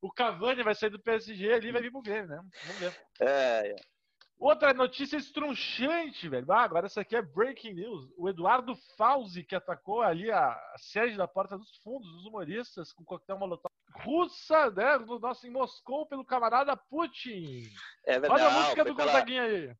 O 0.00 0.10
Cavani 0.10 0.62
vai 0.62 0.74
sair 0.74 0.90
do 0.90 1.00
PSG 1.00 1.52
ali 1.52 1.68
e 1.68 1.72
vai 1.72 1.82
vir 1.82 1.90
pro 1.90 2.00
Grêmio, 2.00 2.28
né? 2.28 2.36
Vamos 2.64 2.80
ver. 2.80 2.96
É, 3.20 3.68
é. 3.72 3.97
Outra 4.38 4.72
notícia 4.72 5.16
estrunchante, 5.16 6.28
velho. 6.28 6.50
Ah, 6.52 6.62
agora 6.62 6.86
essa 6.86 7.00
aqui 7.00 7.16
é 7.16 7.22
breaking 7.22 7.74
news. 7.74 8.08
O 8.16 8.28
Eduardo 8.28 8.76
Fauzi, 8.96 9.42
que 9.42 9.54
atacou 9.54 10.00
ali 10.00 10.30
a, 10.30 10.56
sede 10.76 11.16
da 11.16 11.26
Porta 11.26 11.58
dos 11.58 11.76
Fundos, 11.78 12.08
dos 12.12 12.26
humoristas, 12.26 12.92
com 12.92 13.04
coquetel 13.04 13.38
molotov 13.38 13.72
russa, 14.04 14.70
né? 14.70 14.96
No 14.98 15.18
nosso 15.18 15.46
em 15.46 15.50
Moscou, 15.50 16.06
pelo 16.06 16.24
camarada 16.24 16.76
Putin. 16.76 17.64
É 18.04 18.20
verdade. 18.20 18.32
Olha 18.32 18.46
a 18.46 18.50
música 18.62 18.84
do 18.84 18.94
pela... 18.94 19.24
aí. 19.24 19.74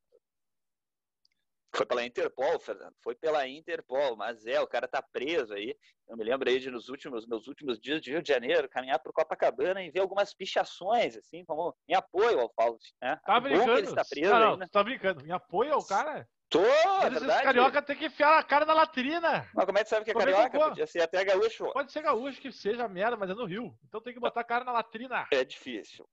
Foi 1.73 1.85
pela 1.85 2.03
Interpol, 2.03 2.59
Fernando. 2.59 2.95
Foi 3.03 3.15
pela 3.15 3.47
Interpol, 3.47 4.15
mas 4.15 4.45
é, 4.45 4.59
o 4.59 4.67
cara 4.67 4.87
tá 4.87 5.01
preso 5.01 5.53
aí. 5.53 5.75
Eu 6.07 6.17
me 6.17 6.23
lembro 6.23 6.49
aí 6.49 6.59
de 6.59 6.71
nos 6.71 6.89
últimos, 6.89 7.27
meus 7.27 7.47
últimos 7.47 7.79
dias 7.79 8.01
de 8.01 8.11
Rio 8.11 8.21
de 8.21 8.27
Janeiro, 8.27 8.67
caminhar 8.67 8.99
por 8.99 9.13
Copacabana 9.13 9.83
e 9.83 9.91
ver 9.91 9.99
algumas 9.99 10.33
pichações, 10.33 11.15
assim, 11.15 11.45
como 11.45 11.75
em 11.87 11.93
apoio 11.93 12.39
ao 12.39 12.51
Fausto, 12.53 12.89
né? 13.01 13.19
Tá 13.23 13.39
brincando? 13.39 13.77
ele 13.77 13.87
está 13.87 14.03
preso 14.03 14.33
não, 14.33 14.39
não, 14.39 14.57
né? 14.57 14.67
tá 14.71 14.83
brincando. 14.83 15.25
Em 15.25 15.31
apoio 15.31 15.73
ao 15.73 15.85
cara? 15.85 16.27
Tô, 16.49 16.65
é 16.65 17.09
verdade. 17.11 17.43
carioca 17.43 17.81
tem 17.81 17.95
que 17.95 18.07
enfiar 18.07 18.39
a 18.39 18.43
cara 18.43 18.65
na 18.65 18.73
latrina. 18.73 19.47
Mas 19.53 19.65
como 19.65 19.77
é 19.77 19.83
que 19.83 19.89
sabe 19.89 20.03
que 20.03 20.09
é 20.09 20.13
como 20.13 20.25
carioca? 20.25 20.57
É 20.57 20.69
Podia 20.69 20.87
ser 20.87 21.01
até 21.01 21.23
gaúcho. 21.23 21.71
Pode 21.71 21.91
ser 21.91 22.01
gaúcho 22.01 22.41
que 22.41 22.51
seja 22.51 22.87
merda, 22.87 23.15
mas 23.15 23.29
é 23.29 23.35
no 23.35 23.45
Rio. 23.45 23.77
Então 23.87 24.01
tem 24.01 24.13
que 24.13 24.19
botar 24.19 24.41
a 24.41 24.43
cara 24.43 24.65
na 24.65 24.71
latrina. 24.71 25.27
É 25.31 25.45
difícil. 25.45 26.09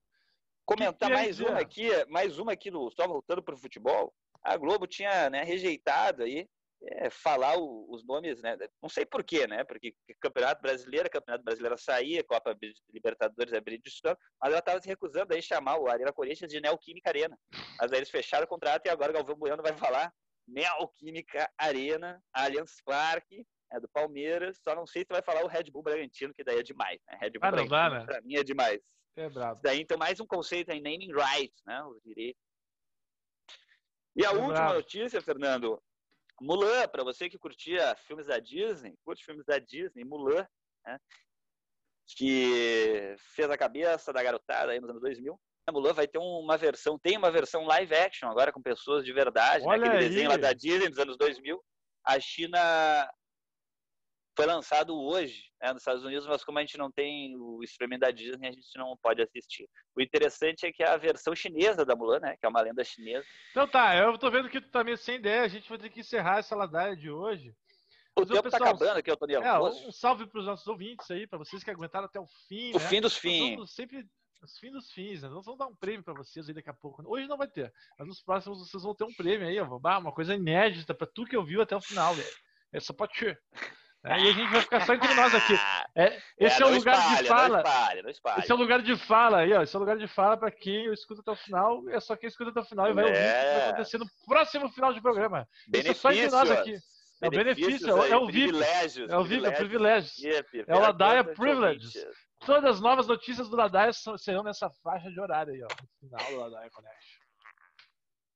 Comentar 0.67 1.09
mais 1.09 1.41
uma 1.41 1.59
aqui, 1.61 1.89
mais 2.09 2.39
uma 2.39 2.53
aqui 2.53 2.71
no 2.71 2.91
só 2.91 3.07
voltando 3.07 3.43
pro 3.43 3.57
futebol 3.57 4.13
a 4.47 4.57
Globo 4.57 4.87
tinha 4.87 5.29
né, 5.29 5.43
rejeitado 5.43 6.23
aí 6.23 6.49
é, 6.83 7.11
falar 7.11 7.57
o, 7.59 7.87
os 7.91 8.05
nomes, 8.07 8.41
né? 8.43 8.57
Não 8.83 8.89
sei 8.89 9.05
por 9.05 9.25
quê, 9.25 9.47
né? 9.47 9.65
Porque 9.65 9.95
Campeonato 10.21 10.63
Brasileiro, 10.63 11.11
Campeonato 11.11 11.45
Brasileiro 11.45 11.77
saía, 11.79 12.23
Copa 12.23 12.57
Libertadores 12.93 13.53
abria 13.53 13.79
de 13.79 13.91
mas 14.05 14.51
ela 14.51 14.59
estava 14.59 14.81
se 14.81 14.89
recusando 14.89 15.35
aí 15.35 15.43
chamar 15.43 15.79
o 15.79 15.89
Arena 15.89 16.13
Corinthians 16.13 16.51
de 16.51 16.61
Neoquímica 16.61 17.11
Arena. 17.11 17.37
Mas 17.81 17.91
aí 17.91 17.99
eles 17.99 18.11
fecharam 18.11 18.45
o 18.45 18.49
contrato 18.49 18.87
e 18.87 18.91
agora 18.91 19.11
o 19.11 19.15
Galvão 19.15 19.37
Bueno 19.37 19.63
vai 19.63 19.77
falar 19.77 20.13
Neoquímica 20.47 21.51
Arena, 21.59 22.23
Allianz 22.33 22.77
Parque, 22.85 23.45
é 23.73 23.81
do 23.81 23.89
Palmeiras. 23.89 24.61
Só 24.63 24.75
não 24.75 24.87
sei 24.87 25.03
se 25.03 25.09
vai 25.11 25.23
falar 25.23 25.45
o 25.45 25.49
Red 25.49 25.65
Bull 25.73 25.83
Bragantino, 25.83 26.35
que 26.35 26.45
daí 26.45 26.59
é 26.59 26.63
demais, 26.63 27.01
né? 27.09 27.19
Red 27.21 27.31
Bull 27.31 27.41
ah, 27.43 27.51
Bragantino, 27.51 27.71
dá, 27.71 27.91
né? 27.91 28.05
pra 28.05 28.21
mim 28.21 28.37
é 28.37 28.45
demais. 28.45 28.83
É 29.17 29.31
brabo. 29.31 29.61
Daí 29.63 29.81
então 29.81 29.97
mais 29.97 30.21
um 30.21 30.27
conceito 30.27 30.71
em 30.71 30.81
naming 30.81 31.11
rights, 31.13 31.63
né? 31.67 31.83
Os 31.85 32.01
direitos 32.03 32.46
e 34.17 34.25
a 34.25 34.33
última 34.33 34.73
notícia, 34.73 35.21
Fernando, 35.21 35.81
Mulan, 36.41 36.89
para 36.89 37.05
você 37.05 37.29
que 37.29 37.39
curtia 37.39 37.95
filmes 38.07 38.27
da 38.27 38.39
Disney, 38.39 38.95
curte 39.05 39.25
filmes 39.25 39.45
da 39.45 39.59
Disney, 39.59 40.05
Mulan, 40.05 40.47
né, 40.87 40.99
que 42.17 43.15
fez 43.35 43.51
a 43.51 43.59
cabeça 43.59 44.13
da 44.13 44.23
garotada 44.23 44.73
aí 44.73 44.81
nos 44.81 44.91
anos 44.91 45.03
2000. 45.03 45.39
A 45.69 45.73
Mulan 45.73 45.93
vai 45.93 46.07
ter 46.07 46.19
uma 46.19 46.57
versão, 46.57 46.99
tem 46.99 47.17
uma 47.17 47.31
versão 47.31 47.65
live 47.65 47.95
action 47.95 48.29
agora 48.29 48.53
com 48.53 48.63
pessoas 48.63 49.05
de 49.05 49.13
verdade, 49.13 49.67
né, 49.67 49.75
aquele 49.75 49.99
desenho 49.99 50.31
lá 50.31 50.37
da 50.37 50.53
Disney 50.53 50.89
dos 50.89 50.99
anos 50.99 51.17
2000. 51.17 51.63
A 52.05 52.21
China 52.21 53.11
foi 54.37 54.47
lançado 54.47 54.95
hoje 54.95 55.51
né, 55.61 55.73
nos 55.73 55.81
Estados 55.81 56.05
Unidos, 56.05 56.27
mas 56.27 56.45
como 56.45 56.59
a 56.59 56.61
gente 56.61 56.77
não 56.77 56.93
tem 56.93 57.35
o 57.37 57.63
streaming 57.65 57.99
da 57.99 58.11
Disney, 58.11 58.49
a 58.49 58.53
gente 58.53 58.77
não 58.77 58.97
pode 59.03 59.23
assistir. 59.23 59.67
O 59.97 60.03
interessante 60.03 60.67
é 60.67 60.73
que 60.73 60.83
é 60.83 60.89
a 60.89 60.97
versão 60.99 61.35
chinesa 61.35 61.85
da 61.85 61.97
Mulan, 61.97 62.21
né, 62.21 62.37
que 62.39 62.45
é 62.45 62.49
uma 62.49 62.61
lenda 62.61 62.85
chinesa. 62.85 63.27
Então 63.51 63.67
tá, 63.67 63.97
eu 63.97 64.17
tô 64.19 64.31
vendo 64.31 64.51
que 64.51 64.61
tu 64.61 64.71
tá 64.71 64.85
meio 64.85 64.99
sem 64.99 65.17
ideia, 65.17 65.43
a 65.43 65.49
gente 65.49 65.69
vai 65.69 65.79
ter 65.79 65.89
que 65.89 66.01
encerrar 66.01 66.39
essa 66.39 66.55
ladaia 66.55 66.95
de 66.95 67.11
hoje. 67.11 67.55
O 68.15 68.21
mas, 68.21 68.29
tempo 68.29 68.43
tá 68.43 68.51
pessoal, 68.51 68.61
tá 68.61 68.77
acabando 68.77 68.99
aqui, 68.99 69.11
eu 69.11 69.17
tô 69.17 69.27
nervoso. 69.27 69.85
É, 69.85 69.89
um 69.89 69.93
salve 69.93 70.27
pros 70.27 70.45
nossos 70.45 70.67
ouvintes 70.67 71.11
aí, 71.11 71.27
para 71.27 71.39
vocês 71.39 71.65
que 71.65 71.71
aguentaram 71.71 72.05
até 72.05 72.21
o 72.21 72.27
fim. 72.49 72.71
O 72.73 72.79
né? 72.79 72.89
fim 72.89 73.01
dos 73.01 73.17
fins. 73.17 73.71
Sempre 73.73 74.07
os 74.43 74.59
fins 74.59 74.73
dos 74.73 74.93
fins, 74.93 75.23
né? 75.23 75.29
Nós 75.29 75.45
vamos 75.45 75.59
dar 75.59 75.67
um 75.67 75.75
prêmio 75.75 76.03
para 76.03 76.15
vocês 76.15 76.49
aí 76.49 76.55
daqui 76.55 76.71
a 76.71 76.75
pouco. 76.75 77.03
Hoje 77.07 77.27
não 77.27 77.37
vai 77.37 77.49
ter, 77.49 77.73
mas 77.99 78.07
nos 78.07 78.23
próximos 78.23 78.59
vocês 78.59 78.83
vão 78.83 78.95
ter 78.95 79.05
um 79.05 79.13
prêmio 79.15 79.49
aí, 79.49 79.59
ó. 79.59 79.67
Uma 79.67 80.13
coisa 80.13 80.35
inédita 80.35 80.95
para 80.95 81.07
tu 81.07 81.25
que 81.25 81.37
ouviu 81.37 81.61
até 81.61 81.75
o 81.75 81.81
final, 81.81 82.15
velho. 82.15 82.29
É 82.73 82.81
só 82.81 82.93
pode 82.93 83.17
ser. 83.17 83.41
É, 84.07 84.21
e 84.21 84.29
a 84.29 84.33
gente 84.33 84.53
vai 84.53 84.61
ficar 84.61 84.87
só 84.87 84.95
entre 84.95 85.13
nós 85.15 85.35
aqui. 85.35 85.53
É, 85.99 86.21
esse 86.39 86.63
é, 86.63 86.67
é 86.67 86.69
o 86.69 86.75
lugar 86.75 86.95
espalha, 86.95 87.23
de 87.23 87.29
fala. 87.29 87.49
Não 87.49 87.57
espalha, 87.57 88.03
não 88.03 88.11
espalha. 88.11 88.41
Esse 88.41 88.53
é 88.53 88.55
o 88.55 88.59
lugar 88.59 88.83
de 88.83 88.97
fala 88.99 89.39
aí, 89.39 89.53
ó. 89.55 89.63
Esse 89.63 89.75
é 89.75 89.79
o 89.79 89.81
lugar 89.81 89.97
de 89.97 90.07
fala 90.07 90.37
para 90.37 90.51
quem 90.51 90.93
escuta 90.93 91.23
até 91.23 91.31
o 91.31 91.37
final. 91.37 91.89
É 91.89 91.99
só 92.01 92.15
quem 92.15 92.29
escuta 92.29 92.51
até 92.51 92.61
o 92.61 92.65
final 92.65 92.91
e 92.91 92.93
vai 92.93 93.05
ouvir 93.05 93.17
o 93.17 93.23
que 93.23 93.25
vai 93.25 93.47
é. 93.47 93.69
acontecer 93.71 93.97
no 93.97 94.07
próximo 94.27 94.69
final 94.69 94.93
de 94.93 95.01
programa. 95.01 95.49
Isso 95.73 95.89
é 95.89 95.95
só 95.95 96.13
entre 96.13 96.29
nós 96.29 96.51
aqui. 96.51 96.77
É 97.23 97.29
o 97.29 97.31
benefício, 97.31 98.03
é, 98.03 98.11
é 98.11 98.17
o 98.19 98.27
VIP. 98.27 98.59
É 99.09 99.17
o 99.17 99.25
VIP, 99.25 99.47
é 99.47 99.49
o 99.49 99.57
privilégio. 99.57 100.29
É 100.69 100.77
o 100.77 100.81
Ladaia 100.81 101.25
Privilege. 101.25 102.07
Todas 102.45 102.75
as 102.75 102.81
novas 102.83 103.07
notícias 103.07 103.49
do 103.49 103.57
Ladaia 103.57 103.93
serão 104.19 104.43
nessa 104.43 104.69
faixa 104.83 105.11
de 105.11 105.19
horário 105.19 105.55
aí, 105.55 105.63
ó. 105.63 105.69
No 106.03 106.11
final 106.11 106.31
do 106.31 106.37
Ladaia 106.37 106.71
Connect. 106.71 107.21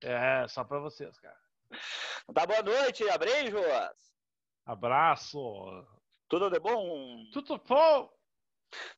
É, 0.03 0.49
só 0.49 0.65
pra 0.65 0.79
vocês, 0.79 1.15
cara. 1.21 1.37
Tá 2.33 2.47
boa 2.47 2.63
noite, 2.63 3.07
abreijos. 3.11 3.61
Abraço. 4.71 5.37
Tudo 6.29 6.49
de 6.49 6.61
bom? 6.61 7.25
Tudo 7.33 7.61
bom. 7.67 8.09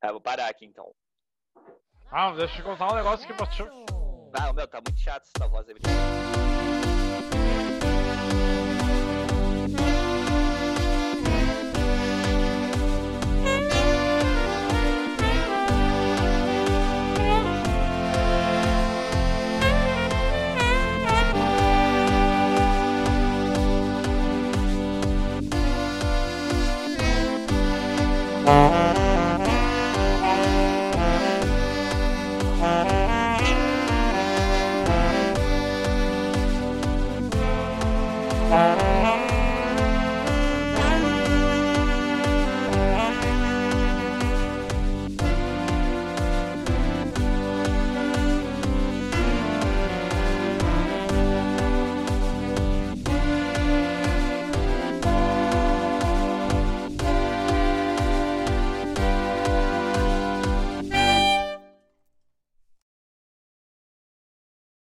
É, 0.02 0.12
vou 0.12 0.20
parar 0.20 0.50
aqui 0.50 0.66
então. 0.66 0.94
Ah, 2.10 2.30
deixa 2.32 2.60
eu 2.60 2.64
contar 2.66 2.92
um 2.92 2.96
negócio 2.96 3.24
aqui 3.24 3.34
pra 3.34 3.46
ti. 3.46 3.62
Ah, 4.34 4.52
meu, 4.52 4.68
tá 4.68 4.82
muito 4.86 5.00
chato 5.00 5.26
essa 5.34 5.48
voz 5.48 5.66
aí. 5.66 5.76